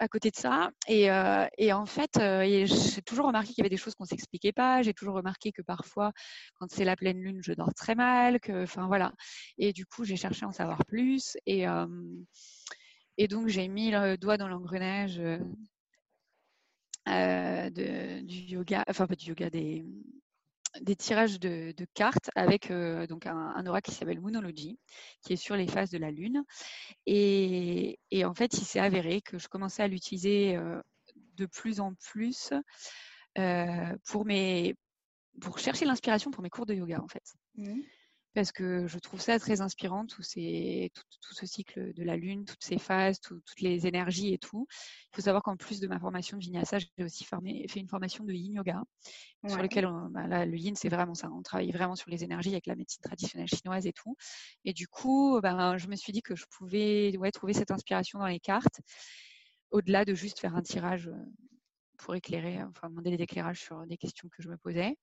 à 0.00 0.08
côté 0.08 0.30
de 0.30 0.36
ça. 0.36 0.70
Et, 0.88 1.10
euh, 1.10 1.46
et 1.58 1.72
en 1.72 1.86
fait, 1.86 2.16
euh, 2.16 2.66
j'ai 2.66 3.02
toujours 3.02 3.26
remarqué 3.26 3.48
qu'il 3.48 3.58
y 3.58 3.60
avait 3.62 3.68
des 3.68 3.76
choses 3.76 3.94
qu'on 3.94 4.06
s'expliquait 4.06 4.52
pas. 4.52 4.82
J'ai 4.82 4.94
toujours 4.94 5.14
remarqué 5.14 5.52
que 5.52 5.62
parfois, 5.62 6.12
quand 6.58 6.66
c'est 6.70 6.84
la 6.84 6.96
pleine 6.96 7.20
lune, 7.20 7.40
je 7.42 7.52
dors 7.52 7.72
très 7.74 7.94
mal. 7.94 8.40
Que, 8.40 8.64
voilà. 8.86 9.12
Et 9.58 9.72
du 9.72 9.86
coup, 9.86 10.04
j'ai 10.04 10.16
cherché 10.16 10.44
à 10.44 10.48
en 10.48 10.52
savoir 10.52 10.84
plus. 10.86 11.36
Et, 11.46 11.68
euh, 11.68 11.86
et 13.18 13.28
donc, 13.28 13.48
j'ai 13.48 13.68
mis 13.68 13.90
le 13.90 14.16
doigt 14.16 14.38
dans 14.38 14.48
l'engrenage 14.48 15.20
du 17.06 18.40
yoga, 18.48 18.84
enfin 18.88 19.06
du 19.06 19.26
yoga, 19.26 19.50
des, 19.50 19.84
des 20.80 20.96
tirages 20.96 21.40
de, 21.40 21.74
cartes 21.94 22.30
avec 22.34 22.70
euh, 22.70 23.06
donc 23.06 23.26
un, 23.26 23.66
oracle 23.66 23.90
qui 23.90 23.96
s'appelle 23.96 24.20
Moonology, 24.20 24.78
qui 25.22 25.32
est 25.32 25.36
sur 25.36 25.56
les 25.56 25.66
phases 25.66 25.90
de 25.90 25.98
la 25.98 26.10
Lune. 26.10 26.44
Et, 27.06 27.98
en 28.24 28.34
fait, 28.34 28.54
il 28.54 28.64
s'est 28.64 28.80
avéré 28.80 29.20
que 29.20 29.38
je 29.38 29.48
commençais 29.48 29.82
à 29.82 29.88
l'utiliser 29.88 30.56
euh, 30.56 30.80
de 31.36 31.46
plus 31.46 31.80
en 31.80 31.94
plus 31.94 32.52
euh, 33.38 33.96
pour, 34.06 34.24
mes, 34.24 34.74
pour 35.40 35.58
chercher 35.58 35.84
l'inspiration 35.84 36.30
pour 36.30 36.42
mes 36.42 36.50
cours 36.50 36.66
de 36.66 36.74
yoga, 36.74 37.00
en 37.00 37.08
fait. 37.08 37.24
Mmh 37.56 37.80
parce 38.34 38.52
que 38.52 38.86
je 38.86 38.98
trouve 38.98 39.20
ça 39.20 39.38
très 39.38 39.60
inspirant, 39.60 40.06
tout, 40.06 40.22
ces, 40.22 40.90
tout, 40.94 41.34
ce 41.34 41.46
cycle 41.46 41.92
de 41.94 42.04
la 42.04 42.16
Lune, 42.16 42.44
toutes 42.44 42.62
ces 42.62 42.78
phases, 42.78 43.20
toutes 43.20 43.60
les 43.60 43.86
énergies 43.86 44.32
et 44.32 44.38
tout. 44.38 44.66
Il 44.70 45.16
faut 45.16 45.22
savoir 45.22 45.42
qu'en 45.42 45.56
plus 45.56 45.80
de 45.80 45.88
ma 45.88 45.98
formation 45.98 46.36
de 46.36 46.42
vinyasa, 46.42 46.78
j'ai 46.78 47.04
aussi 47.04 47.24
fait 47.24 47.80
une 47.80 47.88
formation 47.88 48.24
de 48.24 48.32
yin 48.32 48.54
yoga, 48.54 48.82
sur 49.48 49.60
lequel 49.60 49.88
bah 50.10 50.46
le 50.46 50.56
yin, 50.56 50.76
c'est 50.76 50.88
vraiment 50.88 51.14
ça. 51.14 51.28
On 51.30 51.42
travaille 51.42 51.72
vraiment 51.72 51.96
sur 51.96 52.10
les 52.10 52.22
énergies 52.22 52.50
avec 52.50 52.66
la 52.66 52.76
médecine 52.76 53.02
traditionnelle 53.02 53.48
chinoise 53.48 53.86
et 53.86 53.92
tout. 53.92 54.16
Et 54.64 54.72
du 54.72 54.86
coup, 54.86 55.40
ben, 55.42 55.76
je 55.76 55.88
me 55.88 55.96
suis 55.96 56.12
dit 56.12 56.22
que 56.22 56.36
je 56.36 56.44
pouvais 56.50 57.16
ouais, 57.18 57.32
trouver 57.32 57.52
cette 57.52 57.70
inspiration 57.70 58.20
dans 58.20 58.26
les 58.26 58.40
cartes, 58.40 58.80
au-delà 59.70 60.04
de 60.04 60.14
juste 60.14 60.40
faire 60.40 60.54
un 60.56 60.62
tirage 60.62 61.08
euh, 61.08 61.24
pour 61.98 62.14
éclairer, 62.14 62.62
enfin 62.62 62.88
demander 62.90 63.16
des 63.16 63.22
éclairages 63.22 63.60
sur 63.60 63.86
des 63.86 63.96
questions 63.96 64.28
que 64.28 64.42
je 64.42 64.48
me 64.48 64.56
posais. 64.56 64.96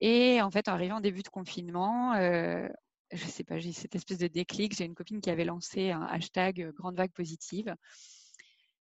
Et 0.00 0.40
en 0.42 0.50
fait, 0.50 0.68
arrivé 0.68 0.92
en 0.92 1.00
début 1.00 1.22
de 1.22 1.28
confinement, 1.28 2.14
euh, 2.14 2.68
je 3.12 3.24
sais 3.26 3.44
pas, 3.44 3.58
j'ai 3.58 3.72
cette 3.72 3.94
espèce 3.94 4.18
de 4.18 4.26
déclic. 4.26 4.76
J'ai 4.76 4.84
une 4.84 4.94
copine 4.94 5.20
qui 5.20 5.30
avait 5.30 5.44
lancé 5.44 5.90
un 5.90 6.02
hashtag 6.02 6.62
euh, 6.62 6.72
grande 6.72 6.96
vague 6.96 7.12
positive. 7.12 7.74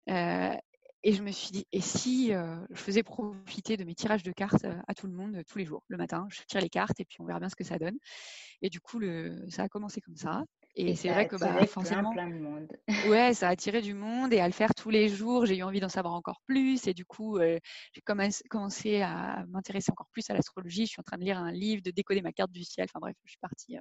Euh, 0.09 0.54
et 1.04 1.12
je 1.12 1.23
me 1.23 1.33
suis 1.33 1.50
dit, 1.50 1.66
et 1.73 1.81
si 1.81 2.28
je 2.28 2.75
faisais 2.75 3.02
profiter 3.02 3.76
de 3.76 3.83
mes 3.83 3.95
tirages 3.95 4.23
de 4.23 4.31
cartes 4.31 4.66
à 4.87 4.95
tout 4.95 5.09
le 5.09 5.12
monde 5.12 5.42
tous 5.49 5.59
les 5.59 5.64
jours, 5.64 5.83
le 5.88 5.97
matin, 5.97 6.28
je 6.31 6.42
tire 6.47 6.61
les 6.61 6.69
cartes 6.69 7.00
et 7.00 7.04
puis 7.04 7.16
on 7.21 7.25
verra 7.25 7.40
bien 7.40 7.49
ce 7.49 7.57
que 7.57 7.64
ça 7.64 7.76
donne. 7.76 7.97
Et 8.62 8.71
du 8.71 8.81
coup, 8.81 9.00
ça 9.49 9.64
a 9.64 9.69
commencé 9.69 10.00
comme 10.00 10.14
ça. 10.14 10.45
Et, 10.74 10.96
c'est 10.96 11.10
vrai 11.10 11.28
que 11.28 11.36
bah, 11.36 11.66
forcément, 11.66 12.12
plein, 12.12 12.28
monde. 12.28 12.68
ouais, 13.10 13.34
ça 13.34 13.48
a 13.48 13.50
attiré 13.50 13.82
du 13.82 13.92
monde 13.92 14.32
et 14.32 14.40
à 14.40 14.46
le 14.46 14.52
faire 14.52 14.74
tous 14.74 14.88
les 14.90 15.08
jours, 15.08 15.44
j'ai 15.44 15.58
eu 15.58 15.62
envie 15.62 15.80
d'en 15.80 15.88
savoir 15.88 16.14
encore 16.14 16.40
plus. 16.46 16.86
Et 16.86 16.94
du 16.94 17.04
coup, 17.04 17.38
j'ai 17.38 18.00
commencé 18.46 19.02
à 19.02 19.44
m'intéresser 19.48 19.92
encore 19.92 20.08
plus 20.12 20.28
à 20.30 20.34
l'astrologie. 20.34 20.86
Je 20.86 20.92
suis 20.92 21.00
en 21.00 21.04
train 21.04 21.18
de 21.18 21.24
lire 21.24 21.38
un 21.38 21.52
livre, 21.52 21.82
de 21.82 21.90
décoder 21.90 22.22
ma 22.22 22.32
carte 22.32 22.52
du 22.52 22.64
ciel. 22.64 22.86
Enfin 22.88 23.00
bref, 23.00 23.14
je 23.24 23.30
suis 23.30 23.38
partie, 23.38 23.76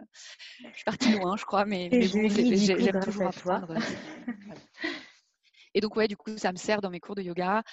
je 0.59 0.75
suis 0.75 0.83
partie 0.83 1.11
loin, 1.13 1.37
je 1.37 1.45
crois, 1.45 1.65
mais, 1.65 1.87
mais 1.91 2.07
bon, 2.07 2.27
j'aime 2.27 2.99
toujours 2.99 3.27
apprendre. 3.27 3.75
Et 5.73 5.79
donc, 5.79 5.95
ouais, 5.95 6.07
du 6.07 6.17
coup, 6.17 6.37
ça 6.37 6.51
me 6.51 6.57
sert 6.57 6.81
dans 6.81 6.89
mes 6.89 6.99
cours 6.99 7.15
de 7.15 7.21
yoga. 7.21 7.63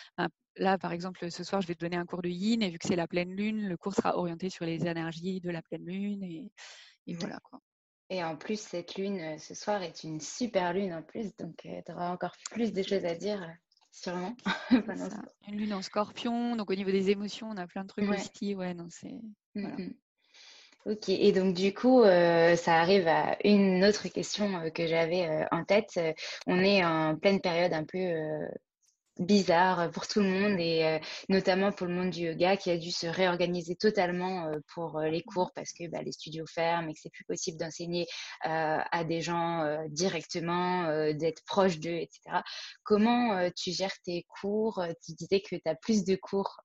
Là, 0.56 0.78
par 0.78 0.92
exemple, 0.92 1.30
ce 1.30 1.44
soir, 1.44 1.60
je 1.60 1.66
vais 1.66 1.74
te 1.74 1.80
donner 1.80 1.96
un 1.96 2.04
cours 2.04 2.22
de 2.22 2.28
yin 2.28 2.62
et 2.62 2.70
vu 2.70 2.78
que 2.78 2.86
c'est 2.86 2.96
la 2.96 3.06
pleine 3.06 3.32
lune, 3.32 3.68
le 3.68 3.76
cours 3.76 3.94
sera 3.94 4.16
orienté 4.16 4.50
sur 4.50 4.64
les 4.64 4.86
énergies 4.86 5.40
de 5.40 5.50
la 5.50 5.62
pleine 5.62 5.84
lune 5.84 6.22
et, 6.24 6.50
et 7.06 7.14
voilà 7.14 7.38
quoi. 7.44 7.60
Et 8.10 8.24
en 8.24 8.36
plus, 8.36 8.58
cette 8.58 8.94
lune 8.96 9.20
euh, 9.20 9.38
ce 9.38 9.54
soir 9.54 9.82
est 9.82 10.02
une 10.02 10.20
super 10.20 10.72
lune 10.72 10.94
en 10.94 11.02
plus, 11.02 11.36
donc 11.36 11.66
euh, 11.66 11.80
tu 11.84 11.92
auras 11.92 12.10
encore 12.10 12.34
plus 12.50 12.72
de 12.72 12.82
choses 12.82 13.04
à 13.04 13.14
dire, 13.14 13.42
euh, 13.42 13.52
sûrement. 13.92 14.34
une 15.48 15.58
lune 15.58 15.74
en 15.74 15.82
scorpion, 15.82 16.56
donc 16.56 16.70
au 16.70 16.74
niveau 16.74 16.90
des 16.90 17.10
émotions, 17.10 17.50
on 17.50 17.56
a 17.58 17.66
plein 17.66 17.82
de 17.82 17.88
trucs 17.88 18.08
aussi. 18.08 18.54
Ouais, 18.54 18.74
non, 18.74 18.86
c'est. 18.90 19.14
Mmh 19.54 19.90
ok, 20.86 21.10
et 21.10 21.32
donc 21.32 21.54
du 21.54 21.74
coup, 21.74 22.02
ça 22.02 22.80
arrive 22.80 23.06
à 23.08 23.36
une 23.44 23.84
autre 23.84 24.08
question 24.08 24.70
que 24.70 24.86
j'avais 24.86 25.46
en 25.50 25.62
tête. 25.62 26.00
On 26.46 26.58
est 26.60 26.82
en 26.82 27.14
pleine 27.14 27.42
période 27.42 27.74
un 27.74 27.84
peu 27.84 27.98
bizarre 29.18 29.90
pour 29.90 30.06
tout 30.06 30.20
le 30.20 30.28
monde 30.28 30.60
et 30.60 30.84
euh, 30.84 30.98
notamment 31.28 31.72
pour 31.72 31.86
le 31.86 31.94
monde 31.94 32.10
du 32.10 32.26
yoga 32.26 32.56
qui 32.56 32.70
a 32.70 32.76
dû 32.76 32.90
se 32.90 33.06
réorganiser 33.06 33.74
totalement 33.74 34.46
euh, 34.46 34.58
pour 34.74 34.98
euh, 34.98 35.08
les 35.08 35.22
cours 35.22 35.52
parce 35.54 35.72
que 35.72 35.88
bah, 35.88 36.02
les 36.02 36.12
studios 36.12 36.46
ferment 36.46 36.88
et 36.88 36.94
que 36.94 37.00
c'est 37.02 37.12
plus 37.12 37.24
possible 37.24 37.58
d'enseigner 37.58 38.06
à 38.42 39.04
des 39.04 39.20
gens 39.20 39.78
directement, 39.88 41.12
d'être 41.14 41.44
proche 41.44 41.78
d'eux, 41.78 41.90
etc. 41.90 42.42
Comment 42.82 43.50
tu 43.56 43.72
gères 43.72 43.96
tes 44.04 44.24
cours? 44.40 44.84
Tu 45.04 45.12
disais 45.12 45.40
que 45.40 45.56
tu 45.56 45.62
as 45.66 45.74
plus 45.74 46.04
de 46.04 46.16
cours 46.16 46.60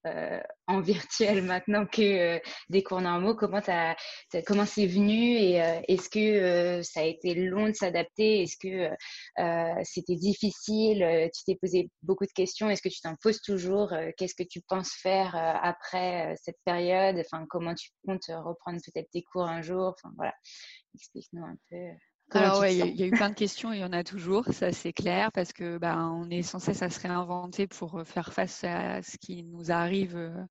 en 0.67 0.81
virtuel 0.81 1.43
maintenant 1.43 1.85
que 1.85 2.39
des 2.69 2.83
cours 2.83 3.01
normaux. 3.01 3.35
Comment 3.35 3.61
comment 4.45 4.65
c'est 4.65 4.87
venu 4.87 5.35
et 5.37 5.55
est-ce 5.87 6.09
que 6.09 6.81
ça 6.83 7.01
a 7.01 7.03
été 7.03 7.35
long 7.35 7.67
de 7.67 7.73
s'adapter? 7.73 8.43
Est-ce 8.43 8.57
que 8.57 8.89
c'était 9.83 10.15
difficile? 10.15 11.29
Tu 11.33 11.43
t'es 11.45 11.55
posé 11.55 11.89
beaucoup 12.01 12.25
de 12.25 12.31
questions. 12.31 12.69
Est-ce 12.69 12.81
que 12.81 12.89
tu 12.89 13.01
t'en 13.01 13.15
poses 13.15 13.41
toujours? 13.41 13.93
Euh, 13.93 14.11
Qu'est-ce 14.17 14.35
que 14.35 14.43
tu 14.43 14.61
penses 14.61 14.91
faire 14.93 15.35
euh, 15.35 15.53
après 15.61 16.33
euh, 16.33 16.35
cette 16.41 16.57
période? 16.65 17.17
Enfin, 17.19 17.45
comment 17.49 17.73
tu 17.75 17.89
comptes 18.05 18.25
reprendre 18.27 18.79
peut-être 18.83 19.09
tes 19.11 19.23
cours 19.23 19.47
un 19.47 19.61
jour? 19.61 19.93
Enfin, 19.97 20.13
voilà, 20.15 20.33
explique-nous 20.95 21.43
un 21.43 21.57
peu. 21.69 21.77
Alors 22.31 22.59
ouais, 22.59 22.75
il 22.75 22.99
y, 22.99 23.03
a 23.03 23.05
eu 23.05 23.11
plein 23.11 23.29
de 23.29 23.35
questions, 23.35 23.71
il 23.73 23.79
y 23.79 23.83
en 23.83 23.93
a 23.93 24.03
toujours, 24.03 24.45
ça 24.51 24.71
c'est 24.71 24.93
clair, 24.93 25.31
parce 25.31 25.53
que 25.53 25.77
bah, 25.77 25.97
on 25.97 26.29
est 26.29 26.41
sans 26.41 26.59
cesse 26.59 26.81
à 26.81 26.89
se 26.89 26.99
réinventer 26.99 27.67
pour 27.67 28.01
faire 28.05 28.33
face 28.33 28.63
à 28.63 29.03
ce 29.03 29.17
qui 29.17 29.43
nous 29.43 29.71
arrive 29.71 30.47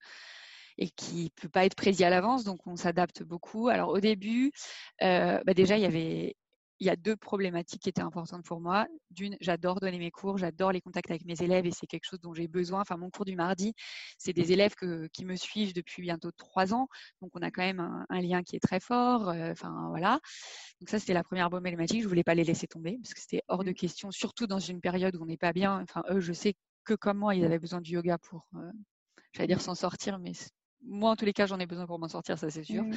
et 0.78 0.90
qui 0.90 1.24
ne 1.24 1.40
peut 1.40 1.48
pas 1.48 1.64
être 1.64 1.74
prédit 1.74 2.04
à 2.04 2.10
l'avance, 2.10 2.44
donc 2.44 2.66
on 2.66 2.76
s'adapte 2.76 3.22
beaucoup. 3.24 3.68
Alors 3.68 3.88
au 3.88 4.00
début, 4.00 4.52
bah, 5.00 5.54
déjà 5.54 5.76
il 5.76 5.82
y 5.82 5.86
avait 5.86 6.36
il 6.82 6.86
y 6.86 6.90
a 6.90 6.96
deux 6.96 7.14
problématiques 7.14 7.82
qui 7.82 7.88
étaient 7.88 8.02
importantes 8.02 8.44
pour 8.44 8.60
moi. 8.60 8.88
D'une, 9.10 9.36
j'adore 9.40 9.78
donner 9.78 10.00
mes 10.00 10.10
cours, 10.10 10.36
j'adore 10.36 10.72
les 10.72 10.80
contacts 10.80 11.10
avec 11.10 11.24
mes 11.24 11.40
élèves 11.40 11.64
et 11.64 11.70
c'est 11.70 11.86
quelque 11.86 12.04
chose 12.04 12.18
dont 12.18 12.34
j'ai 12.34 12.48
besoin. 12.48 12.80
Enfin, 12.80 12.96
mon 12.96 13.08
cours 13.08 13.24
du 13.24 13.36
mardi, 13.36 13.72
c'est 14.18 14.32
des 14.32 14.50
élèves 14.50 14.74
qui 15.12 15.24
me 15.24 15.36
suivent 15.36 15.74
depuis 15.74 16.02
bientôt 16.02 16.32
trois 16.32 16.74
ans. 16.74 16.88
Donc, 17.20 17.30
on 17.34 17.40
a 17.40 17.52
quand 17.52 17.62
même 17.62 18.04
un, 18.08 18.20
lien 18.20 18.42
qui 18.42 18.56
est 18.56 18.60
très 18.60 18.80
fort. 18.80 19.28
Euh, 19.28 19.52
enfin, 19.52 19.86
voilà. 19.90 20.18
Donc, 20.80 20.88
ça, 20.88 20.98
c'était 20.98 21.14
la 21.14 21.22
première 21.22 21.50
problématique. 21.50 22.00
Je 22.00 22.06
ne 22.06 22.08
voulais 22.08 22.24
pas 22.24 22.34
les 22.34 22.42
laisser 22.42 22.66
tomber 22.66 22.98
parce 23.00 23.14
que 23.14 23.20
c'était 23.20 23.42
hors 23.46 23.62
de 23.62 23.70
mmh. 23.70 23.74
question, 23.74 24.10
surtout 24.10 24.48
dans 24.48 24.58
une 24.58 24.80
période 24.80 25.14
où 25.14 25.22
on 25.22 25.26
n'est 25.26 25.36
pas 25.36 25.52
bien. 25.52 25.80
Enfin, 25.82 26.02
eux, 26.10 26.18
je 26.18 26.32
sais 26.32 26.56
que 26.84 26.94
comme 26.94 27.18
moi, 27.18 27.36
ils 27.36 27.44
avaient 27.44 27.60
besoin 27.60 27.80
du 27.80 27.92
yoga 27.92 28.18
pour, 28.18 28.48
euh, 28.56 28.72
j'allais 29.34 29.46
dire 29.46 29.60
s'en 29.60 29.76
sortir, 29.76 30.18
mais 30.18 30.32
moi, 30.84 31.10
en 31.10 31.16
tous 31.16 31.24
les 31.24 31.32
cas, 31.32 31.46
j'en 31.46 31.58
ai 31.58 31.66
besoin 31.66 31.86
pour 31.86 31.98
m'en 31.98 32.08
sortir, 32.08 32.38
ça 32.38 32.50
c'est 32.50 32.64
sûr. 32.64 32.82
Mmh. 32.82 32.94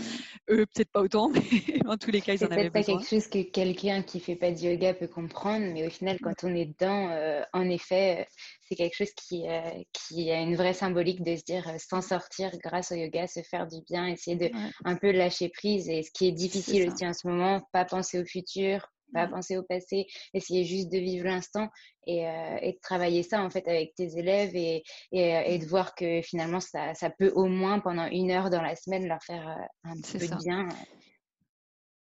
Eux, 0.49 0.65
peut-être 0.65 0.91
pas 0.91 1.01
autant, 1.01 1.29
mais 1.33 1.88
en 1.88 1.97
tous 1.97 2.12
les 2.12 2.21
cas, 2.21 2.33
ils 2.33 2.43
en 2.43 2.47
avaient 2.47 2.69
besoin. 2.69 2.81
C'est 2.81 2.91
pas 2.91 2.97
quelque 2.99 3.09
chose 3.09 3.27
que 3.27 3.41
quelqu'un 3.43 4.01
qui 4.01 4.19
fait 4.19 4.36
pas 4.36 4.51
de 4.51 4.59
yoga 4.59 4.93
peut 4.93 5.07
comprendre, 5.07 5.65
mais 5.73 5.86
au 5.86 5.89
final, 5.89 6.17
quand 6.21 6.43
on 6.43 6.53
est 6.55 6.65
dedans, 6.65 7.09
euh, 7.12 7.41
en 7.53 7.69
effet, 7.69 8.21
euh, 8.21 8.23
c'est 8.62 8.75
quelque 8.75 8.95
chose 8.95 9.12
qui, 9.15 9.47
euh, 9.47 9.69
qui 9.93 10.31
a 10.31 10.41
une 10.41 10.55
vraie 10.55 10.73
symbolique 10.73 11.23
de 11.23 11.36
se 11.36 11.43
dire 11.43 11.69
s'en 11.79 12.01
sortir 12.01 12.51
grâce 12.63 12.91
au 12.91 12.95
yoga, 12.95 13.27
se 13.27 13.41
faire 13.41 13.67
du 13.67 13.81
bien, 13.88 14.07
essayer 14.07 14.38
de 14.38 14.49
un 14.83 14.95
peu 14.95 15.12
lâcher 15.12 15.49
prise. 15.49 15.88
Et 15.89 16.01
ce 16.01 16.12
qui 16.12 16.27
est 16.27 16.31
difficile 16.31 16.89
aussi 16.89 17.05
en 17.05 17.13
ce 17.13 17.27
moment, 17.27 17.67
pas 17.71 17.86
penser 17.86 18.19
au 18.19 18.25
futur, 18.25 18.91
pas 19.15 19.28
mmh. 19.28 19.32
penser 19.32 19.58
au 19.58 19.63
passé, 19.63 20.06
essayer 20.34 20.65
juste 20.65 20.91
de 20.91 20.97
vivre 20.97 21.25
l'instant 21.25 21.69
et, 22.08 22.28
euh, 22.28 22.58
et, 22.62 22.73
de 22.73 22.80
travailler 22.82 23.23
ça 23.23 23.41
en 23.41 23.49
fait 23.49 23.67
avec 23.67 23.95
tes 23.95 24.17
élèves 24.17 24.56
et, 24.56 24.84
et, 25.12 25.36
euh, 25.36 25.41
et 25.45 25.60
de 25.60 25.65
voir 25.65 25.95
que 25.95 26.21
finalement 26.21 26.60
ça, 26.60 26.93
ça, 26.93 27.10
peut 27.10 27.32
au 27.36 27.45
moins 27.45 27.80
pendant 27.80 28.08
une 28.08 28.32
heure 28.32 28.49
dans 28.49 28.62
la 28.62 28.75
semaine 28.75 29.08
leur 29.08 29.23
faire 29.23 29.47
euh, 29.47 29.89
un 29.89 29.95
petit 29.95 30.17
peu 30.17 30.28
de 30.28 30.43
bien. 30.43 30.67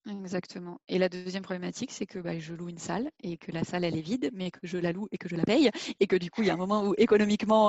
Exactement. 0.07 0.79
Et 0.87 0.99
la 0.99 1.09
deuxième 1.09 1.43
problématique, 1.43 1.91
c'est 1.91 2.05
que 2.05 2.19
bah, 2.19 2.39
je 2.39 2.53
loue 2.53 2.69
une 2.69 2.77
salle 2.77 3.11
et 3.23 3.39
que 3.39 3.51
la 3.53 3.65
salle 3.65 3.85
elle 3.85 3.97
est 3.97 4.03
vide, 4.03 4.29
mais 4.35 4.51
que 4.51 4.59
je 4.65 4.77
la 4.77 4.93
loue 4.93 5.09
et 5.13 5.17
que 5.17 5.31
je 5.31 5.37
la 5.37 5.45
paye 5.45 5.71
et 5.99 6.07
que 6.07 6.17
du 6.17 6.31
coup 6.31 6.43
il 6.43 6.49
y 6.49 6.51
a 6.51 6.53
un 6.53 6.59
moment 6.59 6.87
où 6.87 6.95
économiquement, 6.99 7.69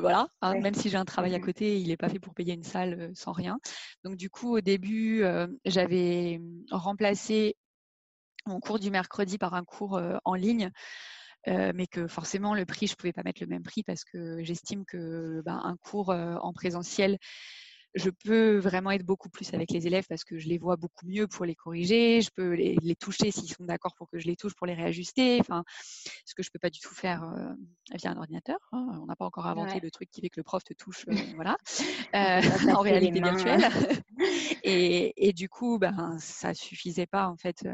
voilà, 0.00 0.26
hein, 0.42 0.58
même 0.58 0.74
si 0.74 0.90
j'ai 0.90 0.96
un 0.96 1.04
travail 1.04 1.36
à 1.36 1.38
mmh 1.38 1.42
côté, 1.42 1.80
il 1.80 1.86
n'est 1.86 1.96
pas 1.96 2.08
fait 2.08 2.18
pour 2.18 2.34
payer 2.34 2.54
une 2.54 2.64
salle 2.64 3.12
sans 3.14 3.30
rien. 3.30 3.60
Donc 4.02 4.16
du 4.16 4.30
coup 4.30 4.56
au 4.56 4.60
début, 4.60 5.22
j'avais 5.64 6.40
remplacé 6.72 7.54
mon 8.46 8.60
cours 8.60 8.78
du 8.78 8.90
mercredi 8.90 9.38
par 9.38 9.54
un 9.54 9.64
cours 9.64 10.00
en 10.24 10.34
ligne. 10.34 10.70
mais 11.46 11.86
que 11.86 12.08
forcément 12.08 12.54
le 12.54 12.66
prix, 12.66 12.86
je 12.86 12.92
ne 12.92 12.96
pouvais 12.96 13.12
pas 13.12 13.22
mettre 13.22 13.42
le 13.42 13.46
même 13.48 13.62
prix 13.62 13.82
parce 13.82 14.04
que 14.04 14.42
j'estime 14.42 14.84
que 14.84 15.42
ben, 15.44 15.60
un 15.62 15.76
cours 15.76 16.10
en 16.10 16.52
présentiel, 16.52 17.18
je 17.96 18.10
peux 18.10 18.58
vraiment 18.58 18.90
être 18.90 19.04
beaucoup 19.04 19.28
plus 19.28 19.52
avec 19.54 19.70
les 19.70 19.86
élèves 19.86 20.04
parce 20.08 20.22
que 20.22 20.38
je 20.38 20.48
les 20.48 20.58
vois 20.58 20.76
beaucoup 20.76 21.06
mieux 21.06 21.26
pour 21.26 21.44
les 21.44 21.54
corriger, 21.54 22.20
je 22.20 22.30
peux 22.30 22.52
les, 22.52 22.76
toucher 22.96 23.30
s'ils 23.30 23.52
sont 23.52 23.64
d'accord 23.64 23.94
pour 23.96 24.08
que 24.08 24.18
je 24.18 24.26
les 24.26 24.36
touche 24.36 24.54
pour 24.54 24.66
les 24.66 24.74
réajuster, 24.74 25.38
enfin, 25.40 25.64
ce 26.24 26.34
que 26.34 26.42
je 26.42 26.48
ne 26.48 26.52
peux 26.52 26.58
pas 26.58 26.70
du 26.70 26.80
tout 26.80 26.94
faire 26.94 27.24
via 27.94 28.10
un 28.10 28.16
ordinateur. 28.16 28.58
Hein. 28.72 29.00
On 29.02 29.06
n'a 29.06 29.16
pas 29.16 29.24
encore 29.24 29.46
inventé 29.46 29.80
le 29.80 29.90
truc 29.90 30.10
qui 30.10 30.20
fait 30.20 30.28
que 30.28 30.38
le 30.38 30.44
prof 30.44 30.62
te 30.62 30.74
touche, 30.74 31.06
voilà, 31.36 31.56
en 32.78 32.80
réalité 32.80 33.20
virtuelle. 33.20 33.68
et, 34.62 35.28
et, 35.28 35.32
du 35.32 35.48
coup, 35.48 35.78
ben, 35.78 36.16
ça 36.18 36.54
suffisait 36.54 37.06
pas 37.06 37.28
en 37.28 37.36
fait 37.36 37.66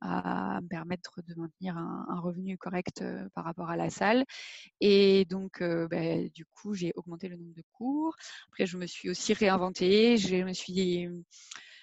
à 0.00 0.60
me 0.60 0.68
permettre 0.68 1.20
de 1.26 1.34
maintenir 1.34 1.76
un, 1.76 2.20
revenu 2.20 2.56
correct 2.58 3.04
par 3.34 3.44
rapport 3.44 3.70
à 3.70 3.76
la 3.76 3.90
salle. 3.90 4.24
Et 4.80 5.24
donc, 5.26 5.62
bah, 5.62 6.28
du 6.34 6.44
coup, 6.46 6.74
j'ai 6.74 6.92
augmenté 6.96 7.28
le 7.28 7.36
nombre 7.36 7.54
de 7.54 7.64
cours. 7.72 8.14
Après, 8.48 8.66
je 8.66 8.76
me 8.76 8.86
suis 8.86 9.10
aussi 9.10 9.32
réinventée. 9.34 10.16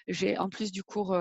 J'ai 0.08 0.38
en 0.38 0.49
plus 0.49 0.71
du 0.71 0.84
cours 0.84 1.17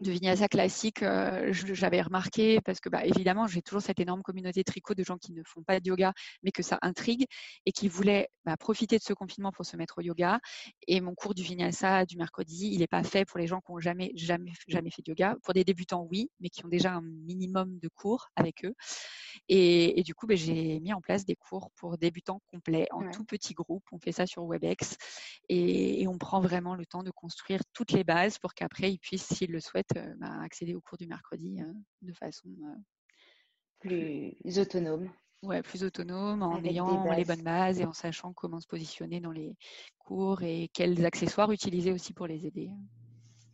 de 0.00 0.10
vinyasa 0.10 0.48
classique, 0.48 1.02
euh, 1.02 1.52
j'avais 1.52 2.02
remarqué, 2.02 2.60
parce 2.60 2.80
que 2.80 2.88
bah, 2.88 3.04
évidemment, 3.04 3.46
j'ai 3.46 3.62
toujours 3.62 3.82
cette 3.82 4.00
énorme 4.00 4.22
communauté 4.22 4.64
tricot 4.64 4.94
de 4.94 5.04
gens 5.04 5.16
qui 5.16 5.32
ne 5.32 5.42
font 5.44 5.62
pas 5.62 5.80
de 5.80 5.88
yoga, 5.88 6.12
mais 6.42 6.50
que 6.50 6.62
ça 6.62 6.78
intrigue 6.82 7.26
et 7.66 7.72
qui 7.72 7.88
voulaient 7.88 8.28
bah, 8.44 8.56
profiter 8.56 8.98
de 8.98 9.02
ce 9.02 9.12
confinement 9.12 9.52
pour 9.52 9.64
se 9.64 9.76
mettre 9.76 9.98
au 9.98 10.00
yoga. 10.00 10.40
Et 10.88 11.00
mon 11.00 11.14
cours 11.14 11.34
du 11.34 11.42
vinyasa 11.42 12.04
du 12.06 12.16
mercredi, 12.16 12.70
il 12.72 12.80
n'est 12.80 12.86
pas 12.86 13.02
fait 13.02 13.24
pour 13.24 13.38
les 13.38 13.46
gens 13.46 13.60
qui 13.60 13.72
n'ont 13.72 13.78
jamais, 13.78 14.12
jamais, 14.14 14.52
jamais 14.68 14.90
fait 14.90 15.02
de 15.02 15.10
yoga. 15.10 15.36
Pour 15.42 15.54
des 15.54 15.64
débutants, 15.64 16.06
oui, 16.10 16.30
mais 16.40 16.48
qui 16.48 16.64
ont 16.64 16.68
déjà 16.68 16.92
un 16.92 17.02
minimum 17.02 17.78
de 17.78 17.88
cours 17.88 18.28
avec 18.36 18.64
eux. 18.64 18.74
Et, 19.48 20.02
du 20.02 20.14
coup, 20.14 20.26
bah, 20.26 20.34
j'ai 20.34 20.80
mis 20.80 20.92
en 20.92 21.00
place 21.00 21.24
des 21.24 21.36
cours 21.36 21.70
pour 21.76 21.98
débutants 21.98 22.40
complets, 22.48 22.86
en 22.90 23.10
tout 23.10 23.24
petit 23.24 23.54
groupe. 23.54 23.84
On 23.92 23.98
fait 23.98 24.12
ça 24.12 24.26
sur 24.26 24.44
WebEx 24.44 24.96
et, 25.48 26.02
et 26.02 26.08
on 26.08 26.18
prend 26.18 26.40
vraiment 26.40 26.74
le 26.74 26.86
temps 26.86 27.02
de 27.02 27.10
construire 27.10 27.60
toutes 27.72 27.92
les 27.92 28.04
bases 28.04 28.38
pour 28.38 28.54
qu'après, 28.54 28.92
ils 28.92 28.98
puissent, 28.98 29.26
s'ils 29.26 29.50
le 29.50 29.60
souhaitent, 29.60 29.81
euh, 29.96 30.14
bah, 30.18 30.40
accéder 30.42 30.74
au 30.74 30.80
cours 30.80 30.98
du 30.98 31.06
mercredi 31.06 31.60
euh, 31.60 31.72
de 32.02 32.12
façon 32.12 32.48
euh, 32.48 32.76
plus, 33.80 34.58
autonome. 34.58 35.10
Ouais, 35.42 35.62
plus 35.62 35.82
autonome, 35.82 36.42
en 36.42 36.62
ayant 36.64 37.10
les 37.12 37.24
bonnes 37.24 37.42
bases 37.42 37.80
et 37.80 37.84
en 37.84 37.92
sachant 37.92 38.32
comment 38.32 38.60
se 38.60 38.66
positionner 38.66 39.20
dans 39.20 39.32
les 39.32 39.56
cours 39.98 40.42
et 40.42 40.70
quels 40.72 41.04
accessoires 41.04 41.50
utiliser 41.50 41.92
aussi 41.92 42.12
pour 42.12 42.26
les 42.26 42.46
aider. 42.46 42.70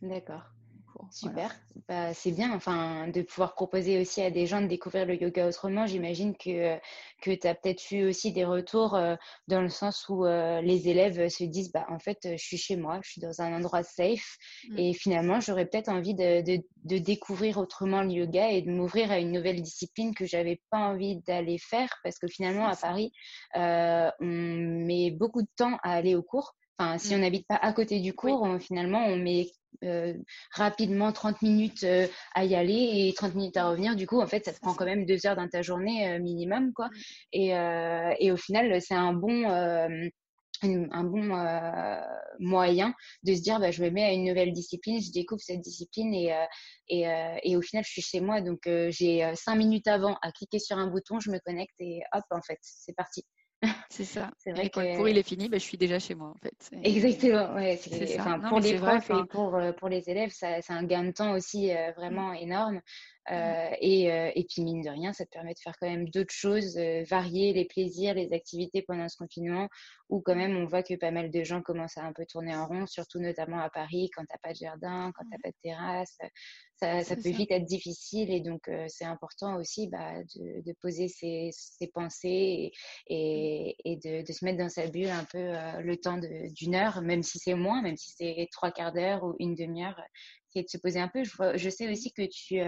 D'accord. 0.02 0.57
Cours. 0.98 1.08
Super, 1.12 1.54
bah, 1.88 2.12
c'est 2.12 2.32
bien 2.32 2.52
enfin, 2.54 3.08
de 3.08 3.22
pouvoir 3.22 3.54
proposer 3.54 4.00
aussi 4.00 4.20
à 4.20 4.30
des 4.30 4.46
gens 4.46 4.60
de 4.60 4.66
découvrir 4.66 5.06
le 5.06 5.14
yoga 5.14 5.48
autrement. 5.48 5.86
J'imagine 5.86 6.36
que, 6.36 6.76
que 7.22 7.30
tu 7.30 7.46
as 7.46 7.54
peut-être 7.54 7.90
eu 7.92 8.08
aussi 8.08 8.32
des 8.32 8.44
retours 8.44 8.98
dans 9.46 9.62
le 9.62 9.68
sens 9.68 10.08
où 10.08 10.24
les 10.24 10.88
élèves 10.88 11.28
se 11.28 11.44
disent 11.44 11.72
bah, 11.72 11.86
en 11.88 11.98
fait, 11.98 12.18
je 12.22 12.44
suis 12.44 12.58
chez 12.58 12.76
moi, 12.76 13.00
je 13.02 13.12
suis 13.12 13.20
dans 13.20 13.40
un 13.40 13.56
endroit 13.56 13.82
safe 13.82 14.36
mmh. 14.68 14.78
et 14.78 14.92
finalement, 14.92 15.40
j'aurais 15.40 15.66
peut-être 15.66 15.88
envie 15.88 16.14
de, 16.14 16.42
de, 16.42 16.62
de, 16.84 16.98
découvrir 16.98 17.58
autrement 17.58 18.02
le 18.02 18.10
yoga 18.10 18.50
et 18.50 18.62
de 18.62 18.70
m'ouvrir 18.70 19.10
à 19.10 19.18
une 19.18 19.32
nouvelle 19.32 19.62
discipline 19.62 20.14
que 20.14 20.26
j'avais 20.26 20.60
pas 20.70 20.78
envie 20.78 21.20
d'aller 21.26 21.58
faire 21.58 21.88
parce 22.02 22.18
que 22.18 22.26
finalement, 22.26 22.66
à 22.66 22.76
Paris, 22.76 23.12
on 23.54 24.12
met 24.20 25.10
beaucoup 25.10 25.42
de 25.42 25.48
temps 25.56 25.78
à 25.82 25.92
aller 25.92 26.14
au 26.14 26.22
cours. 26.22 26.54
Enfin, 26.78 26.96
si 26.98 27.14
on 27.14 27.18
mmh. 27.18 27.20
n'habite 27.20 27.46
pas 27.48 27.56
à 27.56 27.72
côté 27.72 27.98
du 27.98 28.14
cours, 28.14 28.46
finalement, 28.60 29.04
on 29.06 29.16
met 29.16 29.50
euh, 29.84 30.14
rapidement 30.52 31.12
30 31.12 31.42
minutes 31.42 31.84
euh, 31.84 32.06
à 32.34 32.44
y 32.44 32.54
aller 32.54 33.08
et 33.08 33.12
30 33.14 33.34
minutes 33.34 33.56
à 33.56 33.68
revenir. 33.68 33.96
Du 33.96 34.06
coup, 34.06 34.20
en 34.20 34.26
fait, 34.26 34.44
ça 34.44 34.52
te 34.52 34.60
prend 34.60 34.74
quand 34.74 34.84
même 34.84 35.04
deux 35.04 35.26
heures 35.26 35.36
dans 35.36 35.48
ta 35.48 35.62
journée 35.62 36.08
euh, 36.08 36.18
minimum, 36.20 36.72
quoi. 36.72 36.86
Mmh. 36.86 36.90
Et, 37.32 37.48
et, 38.20 38.32
au 38.32 38.36
final, 38.36 38.80
c'est 38.80 38.94
un 38.94 39.12
bon, 39.12 39.44
un 40.62 41.04
bon 41.04 41.92
moyen 42.40 42.94
de 43.24 43.34
se 43.34 43.42
dire, 43.42 43.58
bah, 43.58 43.70
je 43.70 43.82
me 43.82 43.90
mets 43.90 44.04
à 44.04 44.12
une 44.12 44.24
nouvelle 44.24 44.52
discipline, 44.52 45.00
je 45.00 45.12
découvre 45.12 45.40
cette 45.40 45.60
discipline 45.60 46.14
et, 46.14 46.34
et, 46.88 47.06
et 47.42 47.56
au 47.56 47.62
final, 47.62 47.84
je 47.84 47.90
suis 47.90 48.02
chez 48.02 48.20
moi. 48.20 48.40
Donc, 48.40 48.60
j'ai 48.66 49.30
cinq 49.34 49.56
minutes 49.56 49.88
avant 49.88 50.16
à 50.22 50.32
cliquer 50.32 50.58
sur 50.58 50.78
un 50.78 50.86
bouton, 50.88 51.20
je 51.20 51.30
me 51.30 51.38
connecte 51.38 51.74
et 51.80 52.00
hop, 52.12 52.24
en 52.30 52.42
fait, 52.42 52.58
c'est 52.62 52.94
parti. 52.96 53.24
C'est 53.90 54.04
ça. 54.04 54.30
C'est 54.38 54.52
vrai 54.52 54.66
et 54.66 54.70
quand 54.70 54.82
le 54.82 54.96
cours 54.96 55.08
il 55.08 55.18
est 55.18 55.26
fini, 55.26 55.48
bah, 55.48 55.58
je 55.58 55.64
suis 55.64 55.78
déjà 55.78 55.98
chez 55.98 56.14
moi 56.14 56.28
en 56.28 56.34
fait. 56.34 56.70
Exactement. 56.84 57.54
Ouais, 57.54 57.78
enfin, 58.18 58.38
pour 58.40 58.60
les 58.60 58.74
profs 58.74 59.10
et 59.10 59.24
pour, 59.30 59.58
pour 59.78 59.88
les 59.88 60.08
élèves, 60.08 60.30
c'est 60.32 60.62
un 60.70 60.84
gain 60.84 61.04
de 61.04 61.10
temps 61.10 61.32
aussi 61.32 61.72
euh, 61.72 61.92
vraiment 61.96 62.32
énorme. 62.32 62.80
Euh, 63.30 63.70
et, 63.80 64.04
et, 64.34 64.46
puis 64.48 64.62
mine 64.62 64.82
de 64.82 64.88
rien, 64.88 65.12
ça 65.12 65.24
te 65.24 65.30
permet 65.30 65.54
de 65.54 65.58
faire 65.58 65.74
quand 65.80 65.88
même 65.88 66.08
d'autres 66.08 66.32
choses, 66.32 66.78
varier 67.08 67.52
les 67.52 67.66
plaisirs, 67.66 68.14
les 68.14 68.32
activités 68.32 68.82
pendant 68.82 69.08
ce 69.08 69.16
confinement, 69.16 69.68
où 70.08 70.20
quand 70.20 70.34
même 70.34 70.56
on 70.56 70.66
voit 70.66 70.82
que 70.82 70.94
pas 70.94 71.10
mal 71.10 71.30
de 71.30 71.44
gens 71.44 71.60
commencent 71.60 71.98
à 71.98 72.04
un 72.04 72.12
peu 72.12 72.24
tourner 72.26 72.54
en 72.54 72.66
rond, 72.66 72.86
surtout 72.86 73.18
notamment 73.18 73.58
à 73.58 73.68
Paris, 73.68 74.10
quand 74.14 74.24
t'as 74.28 74.38
pas 74.38 74.52
de 74.52 74.58
jardin, 74.58 75.12
quand 75.14 75.24
t'as 75.30 75.38
pas 75.42 75.50
de 75.50 75.56
terrasse. 75.62 76.16
Ça, 76.80 77.02
ça 77.02 77.16
peut 77.16 77.30
vite 77.30 77.50
être 77.50 77.64
difficile 77.64 78.32
et 78.32 78.40
donc 78.40 78.70
c'est 78.86 79.04
important 79.04 79.56
aussi 79.56 79.88
bah, 79.88 80.22
de, 80.36 80.62
de, 80.62 80.72
poser 80.80 81.08
ses, 81.08 81.50
ses 81.52 81.88
pensées 81.88 82.70
et, 83.08 83.76
et, 83.84 83.96
de, 83.96 84.24
de, 84.24 84.32
se 84.32 84.44
mettre 84.44 84.58
dans 84.58 84.68
sa 84.68 84.86
bulle 84.86 85.08
un 85.08 85.24
peu 85.24 85.38
le 85.82 85.96
temps 85.96 86.18
d'une 86.18 86.74
heure, 86.76 87.02
même 87.02 87.24
si 87.24 87.38
c'est 87.38 87.54
moins, 87.54 87.82
même 87.82 87.96
si 87.96 88.12
c'est 88.16 88.48
trois 88.52 88.70
quarts 88.70 88.92
d'heure 88.92 89.24
ou 89.24 89.34
une 89.40 89.56
demi-heure, 89.56 90.00
c'est 90.50 90.62
de 90.62 90.68
se 90.68 90.78
poser 90.78 91.00
un 91.00 91.08
peu. 91.08 91.24
Je, 91.24 91.30
je 91.56 91.70
sais 91.70 91.90
aussi 91.90 92.12
que 92.12 92.22
tu, 92.22 92.60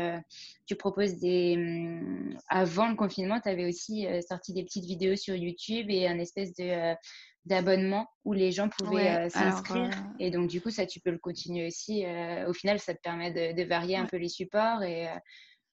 tu 0.67 0.77
proposes 0.77 1.19
des... 1.19 1.57
Mmh, 1.57 2.39
avant 2.49 2.89
le 2.89 2.97
confinement, 2.97 3.41
tu 3.41 3.49
avais 3.49 3.67
aussi 3.67 4.07
sorti 4.29 4.53
des 4.53 4.65
petites 4.65 4.85
vidéos 4.85 5.17
sur 5.17 5.35
YouTube 5.35 5.87
et 5.91 6.07
un 6.07 6.19
espèce 6.19 6.55
de 6.55 6.95
d'abonnement 7.47 8.09
où 8.25 8.33
les 8.33 8.53
gens 8.53 8.69
pouvaient 8.69 9.27
euh, 9.27 9.29
s'inscrire. 9.29 9.91
Euh, 9.91 10.15
et 10.19 10.31
donc, 10.31 10.49
du 10.49 10.61
coup, 10.61 10.71
ça, 10.71 10.87
tu 10.87 11.01
peux 11.01 11.11
le 11.11 11.19
continuer 11.19 11.67
aussi. 11.67 12.05
Euh, 12.05 12.49
au 12.49 12.53
final, 12.53 12.79
ça 12.79 12.95
te 12.95 13.01
permet 13.01 13.55
de, 13.55 13.63
varier 13.65 13.97
un 13.97 14.07
peu 14.07 14.17
les 14.17 14.29
supports. 14.29 14.83
Et 14.83 15.09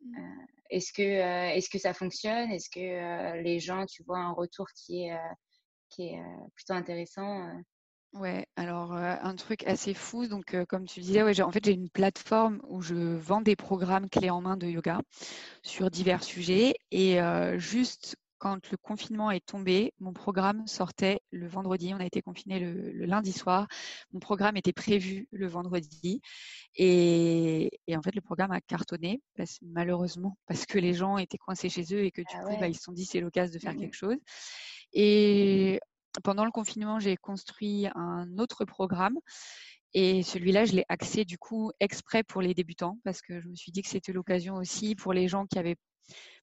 mmh. 0.02 0.18
est-ce 0.70 0.94
que, 0.94 1.02
est-ce 1.02 1.70
que 1.70 1.80
ça 1.80 1.94
fonctionne? 1.94 2.52
Est-ce 2.52 2.70
que 2.70 3.42
les 3.42 3.60
gens, 3.60 3.86
tu 3.86 4.04
vois, 4.04 4.20
un 4.20 4.32
retour 4.32 4.68
qui 4.76 5.06
est, 5.06 5.18
qui 5.90 6.08
est 6.08 6.22
plutôt 6.56 6.74
intéressant 6.74 7.50
Ouais, 8.14 8.48
alors 8.56 8.94
un 8.94 9.36
truc 9.36 9.64
assez 9.68 9.94
fou. 9.94 10.28
Donc, 10.28 10.56
comme 10.68 10.86
tu 10.86 11.02
disais, 11.02 11.24
ouais, 11.24 11.40
en 11.42 11.52
fait, 11.52 11.64
j'ai 11.66 11.74
une 11.74 11.90
plateforme 11.90 12.62
où 12.68 12.82
je 12.82 12.96
vends 12.96 13.42
des 13.42 13.56
programmes 13.56 14.10
clés 14.10 14.30
en 14.30 14.42
main 14.42 14.58
de 14.58 14.68
yoga 14.68 15.02
sur 15.62 15.92
divers 15.92 16.24
sujets. 16.24 16.76
Et 16.92 17.20
juste 17.58 18.18
quand 18.38 18.70
le 18.72 18.78
confinement 18.78 19.32
est 19.32 19.46
tombé, 19.46 19.94
mon 20.00 20.14
programme 20.14 20.66
sortait 20.68 21.22
le 21.32 21.48
vendredi. 21.48 21.94
On 21.94 22.00
a 22.00 22.06
été 22.06 22.22
confiné 22.22 22.60
le, 22.60 23.06
lundi 23.06 23.32
soir. 23.32 23.68
Mon 24.12 24.20
programme 24.20 24.58
était 24.58 24.74
prévu 24.74 25.28
le 25.32 25.48
vendredi. 25.48 26.22
Et, 26.76 27.70
en 27.92 28.02
fait, 28.02 28.16
le 28.16 28.22
programme 28.22 28.52
a 28.52 28.62
cartonné, 28.62 29.22
malheureusement, 29.62 30.38
parce 30.48 30.66
que 30.66 30.78
les 30.78 30.94
gens 30.94 31.18
étaient 31.18 31.38
coincés 31.38 31.70
chez 31.70 31.94
eux 31.94 32.04
et 32.04 32.12
que 32.12 32.22
du 32.22 32.36
ah 32.36 32.44
coup, 32.44 32.58
bah, 32.60 32.68
ils 32.68 32.76
se 32.76 32.84
sont 32.84 32.92
dit 32.92 33.06
c'est 33.06 33.20
l'occasion 33.20 33.54
de 33.54 33.60
faire 33.60 33.74
mmh 33.74 33.80
quelque 33.80 33.96
chose. 33.96 34.18
Et 34.94 35.80
pendant 36.24 36.46
le 36.46 36.52
confinement, 36.52 37.00
j'ai 37.00 37.18
construit 37.18 37.88
un 37.96 38.38
autre 38.38 38.66
programme. 38.66 39.18
Et 39.94 40.22
celui-là, 40.22 40.66
je 40.66 40.74
l'ai 40.74 40.86
axé 40.90 41.26
du 41.26 41.38
coup 41.38 41.72
exprès 41.80 42.24
pour 42.24 42.42
les 42.42 42.54
débutants 42.54 43.00
parce 43.04 43.22
que 43.22 43.40
je 43.40 43.48
me 43.48 43.56
suis 43.56 43.72
dit 43.72 43.82
que 43.82 43.90
c'était 43.90 44.12
l'occasion 44.12 44.56
aussi 44.56 44.96
pour 44.96 45.14
les 45.14 45.28
gens 45.28 45.46
qui 45.46 45.58
avaient 45.58 45.78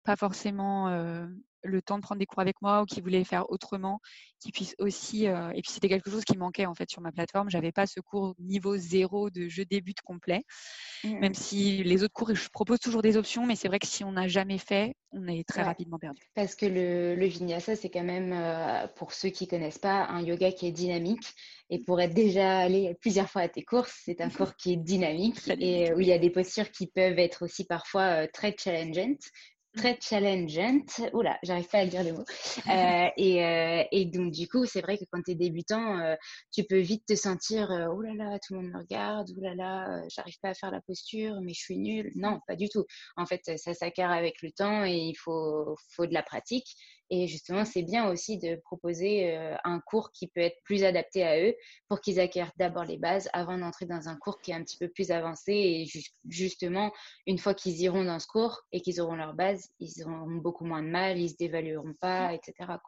pas 0.03 0.17
forcément 0.17 0.89
euh, 0.89 1.27
le 1.65 1.83
temps 1.83 1.99
de 1.99 2.03
prendre 2.03 2.19
des 2.19 2.27
cours 2.27 2.41
avec 2.41 2.61
moi 2.63 2.83
ou 2.83 2.85
qui 2.85 3.01
voulaient 3.01 3.25
faire 3.25 3.51
autrement, 3.51 4.01
qui 4.41 4.53
puissent 4.53 4.77
aussi. 4.79 5.27
Euh, 5.27 5.51
et 5.51 5.63
puis 5.63 5.73
c'était 5.73 5.89
quelque 5.89 6.11
chose 6.11 6.25
qui 6.25 6.37
manquait 6.37 6.67
en 6.67 6.75
fait 6.75 6.91
sur 6.91 7.01
ma 7.01 7.11
plateforme. 7.11 7.51
J'avais 7.51 7.73
pas 7.73 7.87
ce 7.87 8.01
cours 8.01 8.35
niveau 8.39 8.77
zéro 8.77 9.31
de 9.31 9.49
je 9.49 9.63
débute 9.63 10.03
complet, 10.03 10.45
mmh. 11.03 11.19
même 11.19 11.35
si 11.35 11.83
les 11.83 12.03
autres 12.03 12.13
cours, 12.13 12.35
je 12.35 12.49
propose 12.51 12.79
toujours 12.79 13.03
des 13.03 13.17
options, 13.17 13.47
mais 13.47 13.57
c'est 13.57 13.69
vrai 13.69 13.79
que 13.79 13.87
si 13.87 14.05
on 14.05 14.13
n'a 14.13 14.29
jamais 14.29 14.59
fait, 14.59 14.95
on 15.13 15.27
est 15.29 15.47
très 15.49 15.63
rapidement 15.63 15.99
perdu. 15.99 16.21
Parce 16.35 16.55
que 16.55 16.67
le, 16.67 17.15
le 17.15 17.27
vinyasa, 17.27 17.77
c'est 17.77 17.91
quand 17.91 18.05
même, 18.05 18.33
euh, 18.33 18.87
pour 18.97 19.13
ceux 19.13 19.31
qui 19.31 19.47
connaissent 19.47 19.79
pas, 19.79 20.07
un 20.07 20.23
yoga 20.23 20.53
qui 20.53 20.67
est 20.67 20.73
dynamique. 20.73 21.27
Et 21.71 21.79
pour 21.79 22.01
être 22.01 22.15
déjà 22.15 22.59
allé 22.59 22.95
plusieurs 23.01 23.31
fois 23.31 23.43
à 23.43 23.49
tes 23.49 23.65
courses, 23.65 24.03
c'est 24.05 24.21
un 24.21 24.29
cours 24.29 24.55
qui 24.57 24.75
est 24.75 24.77
dynamique 24.77 25.49
et 25.59 25.93
où 25.95 26.01
il 26.01 26.09
y 26.09 26.13
a 26.13 26.19
des 26.19 26.31
postures 26.31 26.71
qui 26.71 26.87
peuvent 26.89 27.19
être 27.19 27.45
aussi 27.45 27.65
parfois 27.65 28.29
très 28.29 28.55
challengeantes 28.59 29.25
très 29.77 29.99
challengeante. 30.01 31.01
Oula, 31.13 31.39
j'arrive 31.43 31.69
pas 31.69 31.79
à 31.79 31.87
dire 31.87 32.03
le 32.05 32.13
mot. 32.13 32.25
Euh, 32.67 33.09
et, 33.19 33.45
euh, 33.45 33.85
et, 33.93 34.07
donc, 34.07 34.33
du 34.33 34.49
coup, 34.49 34.65
c'est 34.65 34.81
vrai 34.81 34.97
que 34.97 35.05
quand 35.11 35.21
tu 35.23 35.33
es 35.33 35.35
débutant, 35.35 35.99
euh, 35.99 36.15
tu 36.53 36.65
peux 36.65 36.79
vite 36.79 37.05
te 37.07 37.15
sentir 37.15 37.69
oh 37.93 38.01
là 38.01 38.15
là, 38.15 38.39
tout 38.39 38.55
le 38.55 38.61
monde 38.61 38.73
me 38.73 38.79
regarde, 38.79 39.29
oh 39.37 39.41
là 39.41 39.55
là, 39.55 40.03
j'arrive 40.09 40.37
pas 40.41 40.51
à 40.51 40.55
faire 40.55 40.71
la 40.71 40.81
posture, 40.81 41.41
mais 41.43 41.53
je 41.53 41.61
suis 41.61 41.77
nulle. 41.77 42.11
Non, 42.15 42.41
pas 42.47 42.57
du 42.57 42.69
tout. 42.69 42.85
En 43.17 43.27
fait, 43.27 43.43
ça 43.57 43.75
s'acquiert 43.75 44.11
avec 44.11 44.41
le 44.43 44.51
temps 44.51 44.85
et 44.85 44.97
il 44.97 45.15
faut, 45.15 45.77
faut 45.95 46.07
de 46.07 46.15
la 46.15 46.23
pratique. 46.23 46.75
Et 47.17 47.29
justement, 47.29 47.65
c'est 47.65 47.85
bien 47.85 48.09
aussi 48.11 48.39
de 48.39 48.57
proposer 48.57 49.37
euh, 49.37 49.55
un 49.63 49.79
cours 49.79 50.11
qui 50.11 50.27
peut 50.27 50.41
être 50.41 50.61
plus 50.65 50.83
adapté 50.83 51.23
à 51.23 51.41
eux 51.41 51.55
pour 51.89 52.01
qu'ils 52.01 52.19
acquièrent 52.19 52.51
d'abord 52.57 52.83
les 52.83 52.99
bases 52.99 53.29
avant 53.33 53.57
d'entrer 53.57 53.87
dans 53.87 54.09
un 54.09 54.17
cours 54.17 54.41
qui 54.41 54.51
est 54.51 54.55
un 54.55 54.65
petit 54.65 54.79
peu 54.79 54.89
plus 54.89 55.13
avancé. 55.13 55.53
Et 55.53 55.87
justement, 56.29 56.93
une 57.29 57.39
fois 57.39 57.55
qu'ils 57.55 57.81
iront 57.83 58.05
dans 58.05 58.19
ce 58.19 58.27
cours 58.27 58.63
et 58.73 58.81
qu'ils 58.81 59.01
auront 59.01 59.15
leur 59.15 59.35
base, 59.35 59.69
ils 59.79 60.05
auront 60.05 60.27
beaucoup 60.27 60.65
moins 60.65 60.83
de 60.83 60.89
mal, 60.89 61.21
ils 61.21 61.31
se 61.31 61.37
dévalueront 61.37 61.95
pas, 62.01 62.35
etc. 62.35 62.79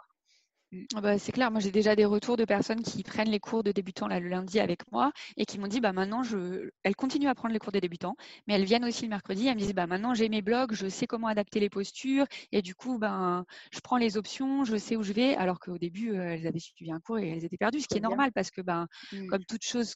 Ah 0.95 1.01
bah, 1.01 1.19
c'est 1.19 1.31
clair, 1.31 1.51
moi 1.51 1.61
j'ai 1.61 1.71
déjà 1.71 1.95
des 1.95 2.05
retours 2.05 2.37
de 2.37 2.45
personnes 2.45 2.83
qui 2.83 3.05
prennent 3.05 3.31
les 3.31 3.39
cours 3.39 3.63
de 3.63 3.71
débutants 3.71 4.09
là, 4.09 4.19
le 4.19 4.29
lundi 4.29 4.59
avec 4.59 4.91
moi 4.91 5.13
et 5.37 5.47
qui 5.47 5.59
m'ont 5.59 5.69
dit 5.69 5.81
bah 5.81 5.93
maintenant 5.93 6.25
je 6.25 6.71
elles 6.83 6.97
continuent 6.97 7.29
à 7.29 7.35
prendre 7.35 7.53
les 7.53 7.61
cours 7.61 7.71
des 7.73 7.81
débutants, 7.81 8.17
mais 8.47 8.55
elles 8.55 8.65
viennent 8.65 8.85
aussi 8.85 9.03
le 9.03 9.09
mercredi, 9.11 9.47
elles 9.47 9.55
me 9.55 9.61
disent 9.61 9.75
bah 9.75 9.87
maintenant 9.87 10.13
j'ai 10.13 10.29
mes 10.29 10.43
blogs, 10.43 10.73
je 10.73 10.89
sais 10.89 11.07
comment 11.07 11.29
adapter 11.29 11.61
les 11.61 11.71
postures 11.71 12.27
et 12.51 12.63
du 12.63 12.75
coup 12.75 12.99
ben 12.99 13.45
je 13.71 13.79
prends 13.81 13.97
les 13.97 14.17
options, 14.17 14.65
je 14.65 14.77
sais 14.77 14.97
où 14.97 15.03
je 15.03 15.13
vais. 15.13 15.37
Alors 15.37 15.61
qu'au 15.61 15.79
début 15.79 16.11
euh, 16.17 16.35
elles 16.35 16.47
avaient 16.47 16.59
suivi 16.59 16.91
un 16.91 17.01
cours 17.01 17.19
et 17.21 17.29
elles 17.29 17.45
étaient 17.45 17.57
perdues, 17.57 17.81
ce 17.81 17.87
qui 17.87 17.99
est 17.99 18.01
normal 18.01 18.33
parce 18.33 18.51
que 18.51 18.61
ben 18.61 18.89
mmh. 19.13 19.27
comme 19.29 19.45
toute 19.45 19.63
chose 19.63 19.95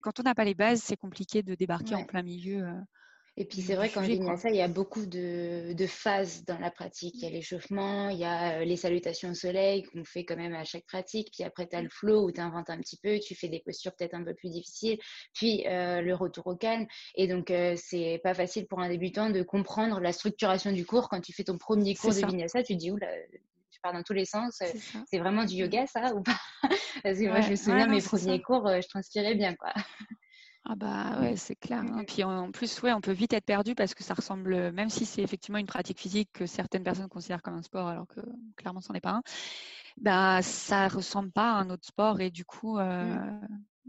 quand 0.00 0.20
on 0.20 0.22
n'a 0.22 0.34
pas 0.34 0.44
les 0.44 0.54
bases, 0.54 0.80
c'est 0.80 0.96
compliqué 0.96 1.42
de 1.42 1.54
débarquer 1.54 1.94
en 1.94 2.04
plein 2.04 2.22
milieu. 2.22 2.64
Euh. 3.38 3.42
Et 3.42 3.44
puis 3.44 3.62
c'est 3.62 3.74
vrai 3.74 3.88
qu'en 3.88 4.02
vinyasa, 4.02 4.50
il 4.50 4.56
y 4.56 4.60
a 4.60 4.68
beaucoup 4.68 5.06
de, 5.06 5.72
de, 5.72 5.86
phases 5.86 6.44
dans 6.44 6.58
la 6.58 6.70
pratique. 6.70 7.14
Il 7.18 7.22
y 7.22 7.26
a 7.26 7.30
l'échauffement, 7.30 8.08
il 8.08 8.18
y 8.18 8.24
a 8.24 8.58
euh, 8.58 8.64
les 8.64 8.76
salutations 8.76 9.30
au 9.30 9.34
soleil 9.34 9.84
qu'on 9.84 10.04
fait 10.04 10.24
quand 10.24 10.36
même 10.36 10.54
à 10.54 10.64
chaque 10.64 10.84
pratique. 10.86 11.30
Puis 11.32 11.44
après, 11.44 11.66
tu 11.66 11.76
as 11.76 11.82
le 11.82 11.88
flow 11.88 12.26
où 12.26 12.32
tu 12.32 12.40
inventes 12.40 12.70
un 12.70 12.78
petit 12.78 12.96
peu, 12.96 13.18
tu 13.18 13.34
fais 13.34 13.48
des 13.48 13.60
postures 13.60 13.94
peut-être 13.94 14.14
un 14.14 14.24
peu 14.24 14.34
plus 14.34 14.50
difficiles. 14.50 14.98
Puis 15.34 15.66
euh, 15.66 16.00
le 16.00 16.14
retour 16.14 16.46
au 16.46 16.56
calme. 16.56 16.86
Et 17.14 17.28
donc, 17.28 17.50
euh, 17.50 17.74
c'est 17.76 18.20
pas 18.22 18.34
facile 18.34 18.66
pour 18.66 18.80
un 18.80 18.88
débutant 18.88 19.30
de 19.30 19.42
comprendre 19.42 20.00
la 20.00 20.12
structuration 20.12 20.72
du 20.72 20.84
cours. 20.84 21.08
Quand 21.08 21.20
tu 21.20 21.32
fais 21.32 21.44
ton 21.44 21.58
premier 21.58 21.94
cours 21.94 22.14
de 22.14 22.26
vinyasa, 22.26 22.62
tu 22.62 22.74
te 22.74 22.78
dis, 22.78 22.90
oula, 22.90 23.08
je 23.70 23.78
pars 23.82 23.92
dans 23.92 24.02
tous 24.02 24.14
les 24.14 24.24
sens. 24.24 24.60
C'est 25.06 25.18
vraiment 25.18 25.44
du 25.44 25.54
yoga, 25.54 25.86
ça, 25.86 26.14
ou 26.14 26.22
pas? 26.22 26.38
Parce 27.04 27.18
que 27.18 27.28
moi, 27.28 27.40
je 27.40 27.50
me 27.50 27.56
souviens, 27.56 27.86
mes 27.86 28.02
premiers 28.02 28.42
cours, 28.42 28.66
je 28.66 28.88
transpirais 28.88 29.34
bien, 29.34 29.54
quoi. 29.54 29.72
Ah 30.70 30.74
bah 30.76 31.18
ouais, 31.20 31.34
c'est 31.36 31.56
clair. 31.56 31.80
Hein. 31.80 32.04
Puis 32.06 32.22
en 32.22 32.50
plus, 32.50 32.82
ouais, 32.82 32.92
on 32.92 33.00
peut 33.00 33.12
vite 33.12 33.32
être 33.32 33.46
perdu 33.46 33.74
parce 33.74 33.94
que 33.94 34.04
ça 34.04 34.12
ressemble, 34.12 34.70
même 34.72 34.90
si 34.90 35.06
c'est 35.06 35.22
effectivement 35.22 35.58
une 35.58 35.66
pratique 35.66 35.98
physique 35.98 36.28
que 36.34 36.44
certaines 36.44 36.82
personnes 36.84 37.08
considèrent 37.08 37.40
comme 37.40 37.54
un 37.54 37.62
sport, 37.62 37.88
alors 37.88 38.06
que 38.06 38.20
clairement, 38.54 38.82
ce 38.82 38.90
n'en 38.90 38.94
est 38.94 39.00
pas 39.00 39.12
un, 39.12 39.22
bah 40.00 40.42
ça 40.42 40.88
ressemble 40.88 41.30
pas 41.30 41.52
à 41.52 41.60
un 41.60 41.70
autre 41.70 41.86
sport 41.86 42.20
et 42.20 42.30
du 42.30 42.44
coup, 42.44 42.78
euh, 42.78 43.16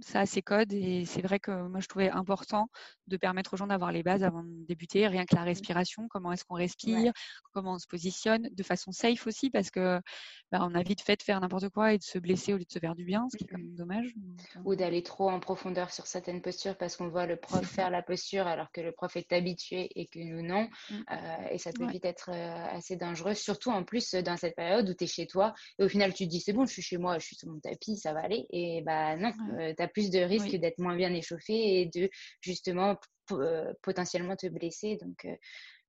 ça 0.01 0.21
a 0.21 0.25
ses 0.25 0.41
codes 0.41 0.73
et 0.73 1.05
c'est 1.05 1.21
vrai 1.21 1.39
que 1.39 1.51
moi 1.67 1.79
je 1.79 1.88
trouvais 1.88 2.09
important 2.09 2.69
de 3.07 3.17
permettre 3.17 3.53
aux 3.53 3.57
gens 3.57 3.67
d'avoir 3.67 3.91
les 3.91 4.03
bases 4.03 4.23
avant 4.23 4.43
de 4.43 4.65
débuter, 4.67 5.07
rien 5.07 5.25
que 5.25 5.35
la 5.35 5.41
mmh. 5.41 5.45
respiration, 5.45 6.07
comment 6.09 6.31
est-ce 6.31 6.45
qu'on 6.45 6.55
respire, 6.55 7.12
comment 7.53 7.73
on 7.73 7.79
se 7.79 7.88
positionne, 7.88 8.49
de 8.51 8.63
façon 8.63 8.91
safe 8.91 9.25
aussi 9.27 9.49
parce 9.49 9.71
que 9.71 9.99
bah, 10.51 10.59
on 10.62 10.75
a 10.75 10.83
vite 10.83 11.01
fait 11.01 11.15
de 11.15 11.23
faire 11.23 11.39
n'importe 11.41 11.69
quoi 11.69 11.93
et 11.93 11.97
de 11.97 12.03
se 12.03 12.19
blesser 12.19 12.53
au 12.53 12.57
lieu 12.57 12.65
de 12.65 12.71
se 12.71 12.79
faire 12.79 12.95
du 12.95 13.03
bien, 13.03 13.27
ce 13.31 13.38
qui 13.38 13.43
est 13.43 13.47
quand 13.47 13.57
même 13.57 13.75
dommage. 13.75 14.13
Euh 14.55 14.62
Ou 14.65 14.75
d'aller 14.75 15.03
trop 15.03 15.29
en 15.29 15.39
profondeur 15.39 15.91
sur 15.91 16.07
certaines 16.07 16.41
postures 16.41 16.77
parce 16.77 16.95
qu'on 16.97 17.09
voit 17.09 17.25
le 17.25 17.35
prof 17.35 17.65
faire 17.65 17.89
la 17.89 18.01
posture 18.01 18.47
alors 18.47 18.71
que 18.71 18.81
le 18.81 18.91
prof 18.91 19.15
est 19.15 19.31
habitué 19.33 19.89
et 19.95 20.07
que 20.07 20.19
nous 20.19 20.41
non. 20.41 20.69
Mmh. 20.89 20.95
Euh, 21.12 21.47
et 21.51 21.57
ça 21.57 21.71
peut 21.71 21.88
vite 21.88 22.05
être 22.05 22.29
assez 22.29 22.95
dangereux, 22.95 23.33
surtout 23.33 23.71
en 23.71 23.83
plus 23.83 24.13
dans 24.13 24.38
cette 24.38 24.55
période 24.55 24.89
où 24.89 24.93
tu 24.93 25.03
es 25.03 25.07
chez 25.07 25.27
toi 25.27 25.53
et 25.77 25.83
au 25.83 25.89
final 25.89 26.13
tu 26.13 26.25
te 26.25 26.29
dis 26.29 26.39
c'est 26.39 26.53
bon, 26.53 26.65
je 26.65 26.73
suis 26.73 26.81
chez 26.81 26.97
moi, 26.97 27.17
je 27.19 27.25
suis 27.25 27.35
sur 27.35 27.49
mon 27.49 27.59
tapis, 27.59 27.97
ça 27.97 28.13
va 28.13 28.21
aller. 28.21 28.45
Et 28.51 28.81
bah 28.85 29.15
non, 29.17 29.31
tu 29.75 29.81
as 29.81 29.88
plus 29.89 30.10
de 30.10 30.19
risques 30.19 30.56
d'être 30.56 30.80
moins 30.80 30.95
bien 30.95 31.13
échauffé 31.13 31.82
et 31.82 31.86
de 31.88 32.10
justement 32.41 32.95
euh, 33.32 33.73
potentiellement 33.82 34.36
te 34.36 34.47
blesser. 34.47 34.97
Donc, 35.02 35.25
euh, 35.25 35.36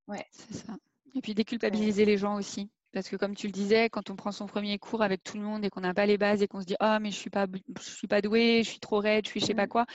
ouais. 0.09 0.25
C'est 0.33 0.67
ça. 0.67 0.77
Et 1.15 1.21
puis 1.21 1.35
déculpabiliser 1.35 2.05
les 2.05 2.17
gens 2.17 2.37
aussi. 2.37 2.71
Parce 2.93 3.09
que 3.09 3.17
comme 3.17 3.37
tu 3.37 3.47
le 3.47 3.53
disais, 3.53 3.89
quand 3.89 4.11
on 4.11 4.17
prend 4.17 4.33
son 4.33 4.47
premier 4.47 4.79
cours 4.79 5.03
avec 5.03 5.23
tout 5.23 5.37
le 5.37 5.45
monde 5.45 5.65
et 5.65 5.71
qu'on 5.71 5.81
n'a 5.81 5.95
pas 5.95 6.07
les 6.07 6.19
bases 6.19 6.43
et 6.43 6.49
qu'on 6.49 6.61
se 6.61 6.67
dit 6.67 6.75
ah 6.81 6.99
mais 6.99 7.13
je 7.13 7.17
suis 7.17 7.31
pas 7.31 7.47
je 7.79 7.89
suis 7.89 8.09
pas 8.09 8.21
doué, 8.21 8.63
je 8.65 8.71
suis 8.71 8.81
trop 8.81 8.99
raide, 8.99 9.25
je 9.27 9.31
suis 9.31 9.41
je 9.41 9.47
sais 9.47 9.55
pas 9.55 9.67
mmh. 9.67 9.69
quoi, 9.69 9.87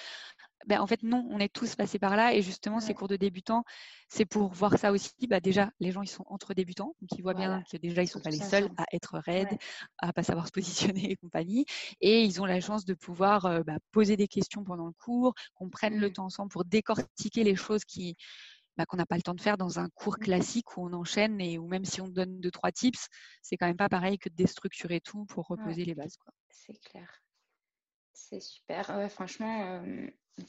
ben, 0.68 0.80
en 0.80 0.88
fait, 0.88 1.04
non, 1.04 1.28
on 1.30 1.40
est 1.40 1.54
tous 1.54 1.76
passés 1.76 2.00
par 2.00 2.16
là. 2.16 2.34
Et 2.34 2.42
justement, 2.42 2.80
ces 2.80 2.94
cours 2.94 3.08
de 3.08 3.16
débutants, 3.16 3.64
c'est 4.10 4.26
pour 4.26 4.52
voir 4.54 4.78
ça 4.78 4.92
aussi. 4.92 5.14
Bah, 5.28 5.40
déjà, 5.40 5.72
les 5.80 5.92
gens, 5.92 6.02
ils 6.02 6.08
sont 6.08 6.26
entre 6.28 6.54
débutants. 6.54 6.96
Donc, 7.02 7.10
ils 7.18 7.22
voient 7.22 7.34
bien 7.34 7.64
que 7.72 7.78
déjà, 7.78 8.02
ils 8.02 8.06
ne 8.06 8.10
sont 8.10 8.22
pas 8.22 8.32
les 8.32 8.40
seuls 8.40 8.70
à 8.78 8.86
être 8.92 9.20
raides, 9.20 9.58
à 10.00 10.14
pas 10.14 10.24
savoir 10.24 10.48
se 10.48 10.52
positionner 10.96 11.12
et 11.12 11.16
compagnie. 11.16 11.66
Et 12.02 12.24
ils 12.24 12.42
ont 12.42 12.46
la 12.46 12.60
chance 12.62 12.86
de 12.86 12.94
pouvoir 12.94 13.46
euh, 13.46 13.64
bah, 13.64 13.78
poser 13.92 14.18
des 14.18 14.28
questions 14.28 14.64
pendant 14.64 14.88
le 14.88 14.94
cours, 14.94 15.34
qu'on 15.54 15.70
prenne 15.70 15.98
le 15.98 16.10
mmh. 16.10 16.14
temps 16.14 16.26
ensemble 16.26 16.52
pour 16.52 16.66
décortiquer 16.66 17.44
les 17.44 17.56
choses 17.56 17.86
qui, 17.86 18.16
bah, 18.78 18.86
qu'on 18.86 18.98
n'a 18.98 19.06
pas 19.06 19.18
le 19.18 19.22
temps 19.22 19.36
de 19.36 19.42
faire 19.42 19.58
dans 19.58 19.80
un 19.80 19.90
cours 19.90 20.18
mmh. 20.18 20.24
classique 20.24 20.78
où 20.78 20.88
on 20.88 20.94
enchaîne 20.94 21.40
et 21.42 21.60
où 21.60 21.68
même 21.68 21.86
si 21.86 22.02
on 22.02 22.08
donne 22.08 22.40
deux, 22.40 22.52
trois 22.52 22.72
tips, 22.72 23.08
c'est 23.44 23.58
quand 23.58 23.68
même 23.68 23.78
pas 23.78 23.90
pareil 23.90 24.18
que 24.18 24.30
de 24.30 24.36
déstructurer 24.36 25.00
tout 25.00 25.26
pour 25.26 25.46
reposer 25.48 25.86
les 25.86 25.96
bases. 25.96 26.18
C'est 26.50 26.80
clair. 26.80 27.22
C'est 28.14 28.40
super. 28.40 28.90
Ouais, 28.92 29.10
franchement, 29.10 29.84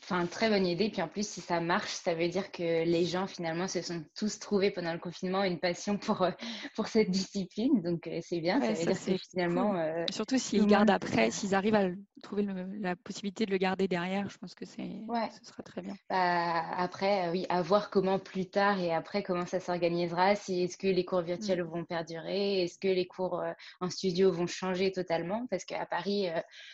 Enfin, 0.02 0.26
très 0.26 0.48
bonne 0.50 0.66
idée. 0.66 0.90
Puis 0.90 1.00
en 1.00 1.06
plus, 1.06 1.26
si 1.26 1.40
ça 1.40 1.60
marche, 1.60 1.92
ça 1.92 2.14
veut 2.14 2.28
dire 2.28 2.50
que 2.50 2.84
les 2.84 3.04
gens 3.04 3.28
finalement 3.28 3.68
se 3.68 3.82
sont 3.82 4.04
tous 4.16 4.40
trouvés 4.40 4.72
pendant 4.72 4.92
le 4.92 4.98
confinement 4.98 5.44
une 5.44 5.60
passion 5.60 5.96
pour, 5.96 6.22
euh, 6.22 6.32
pour 6.74 6.88
cette 6.88 7.10
discipline. 7.10 7.82
Donc 7.82 8.08
euh, 8.08 8.18
c'est 8.20 8.40
bien. 8.40 8.60
ça 8.60 8.72
veut 8.72 8.74
dire 8.74 9.04
que 9.04 9.16
finalement. 9.30 9.76
Euh, 9.76 10.04
Surtout 10.10 10.38
s'ils 10.38 10.66
gardent 10.66 10.90
après, 10.90 11.30
s'ils 11.30 11.54
arrivent 11.54 11.76
à 11.76 11.88
trouver 12.22 12.44
la 12.80 12.96
possibilité 12.96 13.46
de 13.46 13.52
le 13.52 13.58
garder 13.58 13.86
derrière, 13.86 14.28
je 14.28 14.38
pense 14.38 14.56
que 14.56 14.64
c'est, 14.64 14.90
ce 15.40 15.44
sera 15.44 15.62
très 15.62 15.82
bien. 15.82 15.94
Bah, 16.10 16.64
après, 16.76 17.30
oui, 17.30 17.46
à 17.48 17.62
voir 17.62 17.90
comment 17.90 18.18
plus 18.18 18.46
tard 18.46 18.80
et 18.80 18.92
après 18.92 19.22
comment 19.22 19.46
ça 19.46 19.60
s'organisera. 19.60 20.34
Si 20.34 20.62
est-ce 20.62 20.76
que 20.76 20.88
les 20.88 21.04
cours 21.04 21.22
virtuels 21.22 21.62
mmh. 21.62 21.68
vont 21.68 21.84
perdurer, 21.84 22.64
est-ce 22.64 22.80
que 22.80 22.88
les 22.88 23.06
cours 23.06 23.40
en 23.80 23.90
studio 23.90 24.32
vont 24.32 24.48
changer 24.48 24.90
totalement, 24.90 25.46
parce 25.48 25.64
qu'à 25.64 25.86
Paris, 25.86 26.26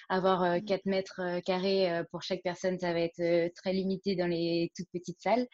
avoir 0.08 0.56
4 0.64 0.86
mmh. 0.86 0.90
mètres 0.90 1.40
carrés 1.44 2.02
pour 2.10 2.22
chaque 2.22 2.42
personne, 2.42 2.78
ça 2.78 2.94
va 2.94 3.01
être 3.02 3.20
euh, 3.20 3.48
très 3.54 3.72
limité 3.72 4.16
dans 4.16 4.26
les 4.26 4.70
toutes 4.76 4.88
petites 4.92 5.20
salles. 5.20 5.46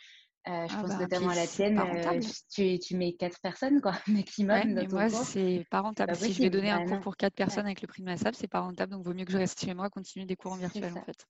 Euh, 0.47 0.67
je 0.67 0.75
ah 0.75 0.81
pense 0.81 0.91
bah, 0.91 0.99
notamment 1.01 1.29
à 1.29 1.35
la 1.35 1.47
tienne, 1.47 1.79
euh, 1.79 2.21
tu, 2.51 2.79
tu, 2.79 2.97
mets 2.97 3.13
quatre 3.13 3.39
personnes 3.43 3.83
quoi, 3.83 3.93
maximum. 4.07 4.75
dans 4.75 4.87
ton 4.87 4.97
moi, 4.97 5.09
c'est 5.11 5.67
pas 5.71 5.81
rentable. 5.81 6.17
si 6.17 6.33
je 6.33 6.43
vais 6.43 6.49
donner 6.49 6.71
un 6.71 6.85
bah 6.85 6.93
cours 6.93 7.01
pour 7.01 7.17
quatre 7.17 7.35
personnes 7.35 7.67
avec 7.67 7.83
le 7.83 7.89
prix 7.89 8.01
de 8.01 8.07
ma 8.07 8.17
salle, 8.17 8.35
c'est 8.35 8.49
pas 8.49 8.61
rentable. 8.61 8.93
Donc, 8.93 9.05
vaut 9.05 9.13
mieux 9.13 9.27
que 9.27 9.33
je 9.33 9.37
reste 9.39 9.61
chez 9.61 9.75
moi, 9.75 9.91
continuer 9.91 10.25
des 10.25 10.37
cours 10.37 10.53
en 10.53 10.57
virtuel 10.57 10.93
en 10.97 11.05
fait. 11.05 11.27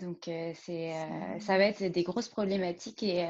Donc, 0.00 0.22
c'est, 0.24 0.92
ça 1.40 1.58
va 1.58 1.64
être 1.64 1.84
des 1.84 2.02
grosses 2.02 2.28
problématiques 2.28 3.02
et, 3.02 3.26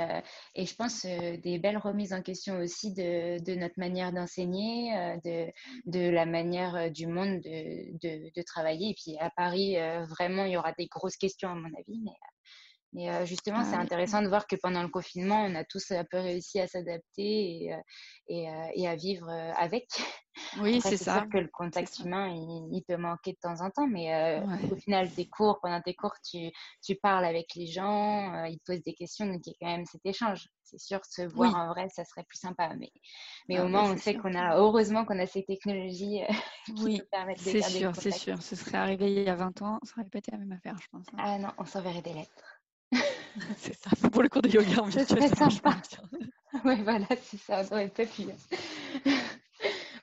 et 0.54 0.66
je 0.66 0.74
pense 0.74 1.04
des 1.04 1.59
belles 1.59 1.78
remises 1.78 2.12
en 2.12 2.22
question 2.22 2.59
aussi 2.59 2.92
de, 2.92 3.42
de 3.42 3.54
notre 3.54 3.78
manière 3.78 4.12
d'enseigner, 4.12 4.92
de, 5.24 5.50
de, 5.87 6.09
la 6.09 6.26
manière 6.26 6.90
du 6.90 7.06
monde 7.06 7.40
de, 7.40 8.30
de, 8.35 8.42
travailler. 8.42 8.90
Et 8.90 8.94
puis 8.94 9.16
à 9.18 9.30
Paris, 9.30 9.76
vraiment, 10.09 10.44
il 10.44 10.52
y 10.52 10.56
aura 10.56 10.72
des 10.72 10.87
grosses 10.87 11.16
questions 11.16 11.50
à 11.50 11.54
mon 11.54 11.68
avis. 11.68 12.00
Mais, 12.04 12.12
mais 12.92 13.24
justement, 13.26 13.64
c'est 13.64 13.76
intéressant 13.76 14.22
de 14.22 14.29
voir 14.29 14.46
que 14.46 14.57
pendant 14.57 14.83
le 14.83 14.88
confinement, 14.88 15.44
on 15.44 15.55
a 15.55 15.64
tous 15.64 15.90
un 15.92 16.05
peu 16.05 16.18
réussi 16.18 16.59
à 16.61 16.66
s'adapter 16.66 17.22
et, 17.22 17.76
et, 18.29 18.48
et, 18.74 18.88
à 18.88 18.96
vivre 18.96 19.29
avec. 19.57 19.87
Oui, 20.61 20.81
c'est 20.81 20.96
ça. 20.96 21.18
sûr 21.18 21.29
que 21.29 21.38
le 21.38 21.48
contact 21.53 21.98
humain, 22.00 22.29
il, 22.29 22.83
peut 22.87 22.96
manquer 22.96 23.33
de 23.33 23.38
temps 23.40 23.61
en 23.61 23.70
temps, 23.70 23.87
mais 23.87 24.40
au 24.70 24.76
final, 24.76 25.11
tes 25.11 25.29
cours, 25.29 25.61
pendant 25.61 25.81
tes 25.81 25.94
cours, 25.94 26.14
tu, 26.29 26.50
tu 26.83 26.96
parles 26.96 27.24
avec 27.24 27.46
les 27.55 27.66
gens, 27.66 28.44
ils 28.44 28.59
te 28.59 28.72
posent 28.72 28.83
des 28.83 28.94
questions, 28.94 29.26
donc 29.26 29.40
il 29.46 29.50
y 29.50 29.53
a 29.53 29.57
quand 29.61 29.76
même 29.76 29.87
cet 29.87 30.05
échange. 30.05 30.48
C'est 30.62 30.79
sûr, 30.79 31.00
se 31.05 31.22
voir 31.22 31.55
en 31.57 31.68
vrai, 31.68 31.88
ça 31.88 32.05
serait 32.05 32.24
plus 32.24 32.38
sympa, 32.38 32.72
mais, 32.79 32.90
mais 33.48 33.61
au 33.61 33.68
moins, 33.68 33.92
on 33.92 33.96
sait 33.96 34.14
qu'on 34.14 34.35
a, 34.35 34.57
heureusement 34.57 35.05
qu'on 35.05 35.18
a 35.18 35.26
ces 35.26 35.44
technologies 35.44 36.20
qui 36.66 36.85
oui, 36.85 37.03
permettent 37.11 37.44
de 37.44 37.59
garder 37.59 37.79
sûr, 37.79 37.92
C'est 37.96 38.11
sûr, 38.12 38.40
ce 38.40 38.57
serait 38.57 38.79
arrivé 38.79 39.12
il 39.12 39.22
y 39.24 39.29
a 39.29 39.35
20 39.35 39.62
ans, 39.62 39.81
ça 39.83 39.94
n'aurait 39.96 40.11
pas 40.11 40.18
été 40.18 40.31
la 40.31 40.38
même 40.38 40.53
affaire, 40.53 40.76
je 40.81 40.88
pense. 40.90 41.07
Hein. 41.12 41.16
Ah 41.18 41.38
non, 41.38 41.50
on 41.59 41.64
s'enverrait 41.64 42.03
des 42.03 42.14
lettres. 42.14 42.59
c'est 43.56 43.74
ça, 43.74 43.90
pour 44.10 44.22
le 44.22 44.28
cours 44.28 44.42
de 44.42 44.48
yoga 44.48 44.82
en 44.82 44.86
virtuel. 44.86 45.22
C'est 45.22 45.36
sympa. 45.36 45.76
oui, 46.64 46.82
voilà, 46.82 47.06
c'est 47.22 47.38
ça, 47.38 47.62
on 47.70 47.74
aurait 47.74 47.88
pas 47.88 48.06
pu. 48.06 48.22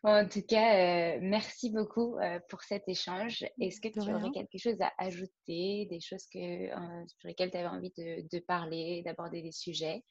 en 0.03 0.27
tout 0.27 0.41
cas, 0.47 1.15
euh, 1.15 1.19
merci 1.21 1.71
beaucoup 1.71 2.17
euh, 2.17 2.39
pour 2.49 2.63
cet 2.63 2.87
échange. 2.87 3.45
Est-ce 3.59 3.81
que 3.81 3.89
tu 3.89 3.99
aurais 3.99 4.31
quelque 4.31 4.57
chose 4.57 4.79
à 4.81 4.91
ajouter, 4.97 5.87
des 5.89 5.99
choses 5.99 6.25
que, 6.33 6.39
euh, 6.39 7.05
sur 7.07 7.27
lesquelles 7.27 7.51
tu 7.51 7.57
avais 7.57 7.67
envie 7.67 7.93
de, 7.97 8.27
de 8.31 8.39
parler, 8.39 9.01
d'aborder 9.03 9.41
des 9.41 9.51
sujets? 9.51 10.03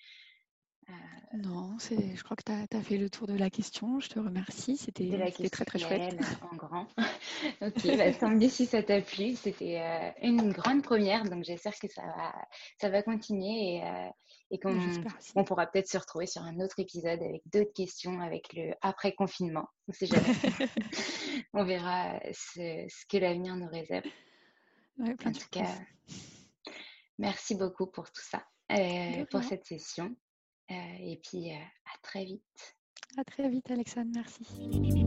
Non, 1.35 1.77
je 1.81 2.23
crois 2.23 2.37
que 2.37 2.45
tu 2.45 2.77
as, 2.77 2.83
fait 2.83 2.97
le 2.97 3.11
tour 3.11 3.27
de 3.27 3.37
la 3.37 3.51
question. 3.51 4.01
Je 4.01 4.09
te 4.09 4.19
remercie. 4.19 4.77
C'était 4.77 5.11
très 5.51 5.65
très 5.65 5.79
chouette. 5.79 6.17
En 6.51 6.57
grand. 6.57 6.87
ok, 7.61 7.97
bah, 7.97 8.13
tant 8.13 8.31
mieux 8.31 8.49
si 8.49 8.65
ça 8.65 8.83
t'a 8.83 9.01
plu. 9.03 9.35
C'était 9.35 9.81
euh, 9.81 10.11
une 10.23 10.53
grande 10.53 10.83
première, 10.83 11.25
donc 11.25 11.45
j'espère 11.45 11.79
que 11.79 11.89
ça 11.89 12.03
va, 12.03 12.35
ça 12.81 12.89
va 12.89 13.03
continuer 13.03 13.77
et, 13.77 13.85
euh, 13.85 14.57
qu'on 15.35 15.45
pourra 15.45 15.67
peut-être 15.67 15.89
se 15.89 15.99
retrouver 15.99 16.27
sur 16.27 16.43
un 16.43 16.61
autre 16.61 16.79
épisode 16.79 17.21
avec 17.21 17.43
d'autres 17.53 17.73
questions 17.75 18.21
avec 18.21 18.53
le 18.55 18.73
après 18.81 19.13
confinement. 19.13 19.69
On 19.89 19.93
sait 19.93 20.07
jamais. 20.07 20.23
On 21.53 21.65
verra 21.65 22.19
ce, 22.33 22.87
que 23.09 23.19
l'avenir 23.19 23.57
nous 23.57 23.69
réserve. 23.69 24.07
en 25.01 25.33
tout 25.33 25.49
cas, 25.51 25.75
merci 27.19 27.57
beaucoup 27.57 27.87
pour 27.87 28.11
tout 28.11 28.23
ça, 28.23 28.45
pour 29.31 29.43
cette 29.43 29.67
session. 29.67 30.17
Euh, 30.71 30.75
et 31.01 31.21
puis, 31.23 31.53
euh, 31.53 31.57
à 31.57 31.99
très 32.03 32.25
vite. 32.25 32.77
À 33.17 33.25
très 33.25 33.49
vite, 33.49 33.71
Alexandre. 33.71 34.11
Merci. 34.15 35.07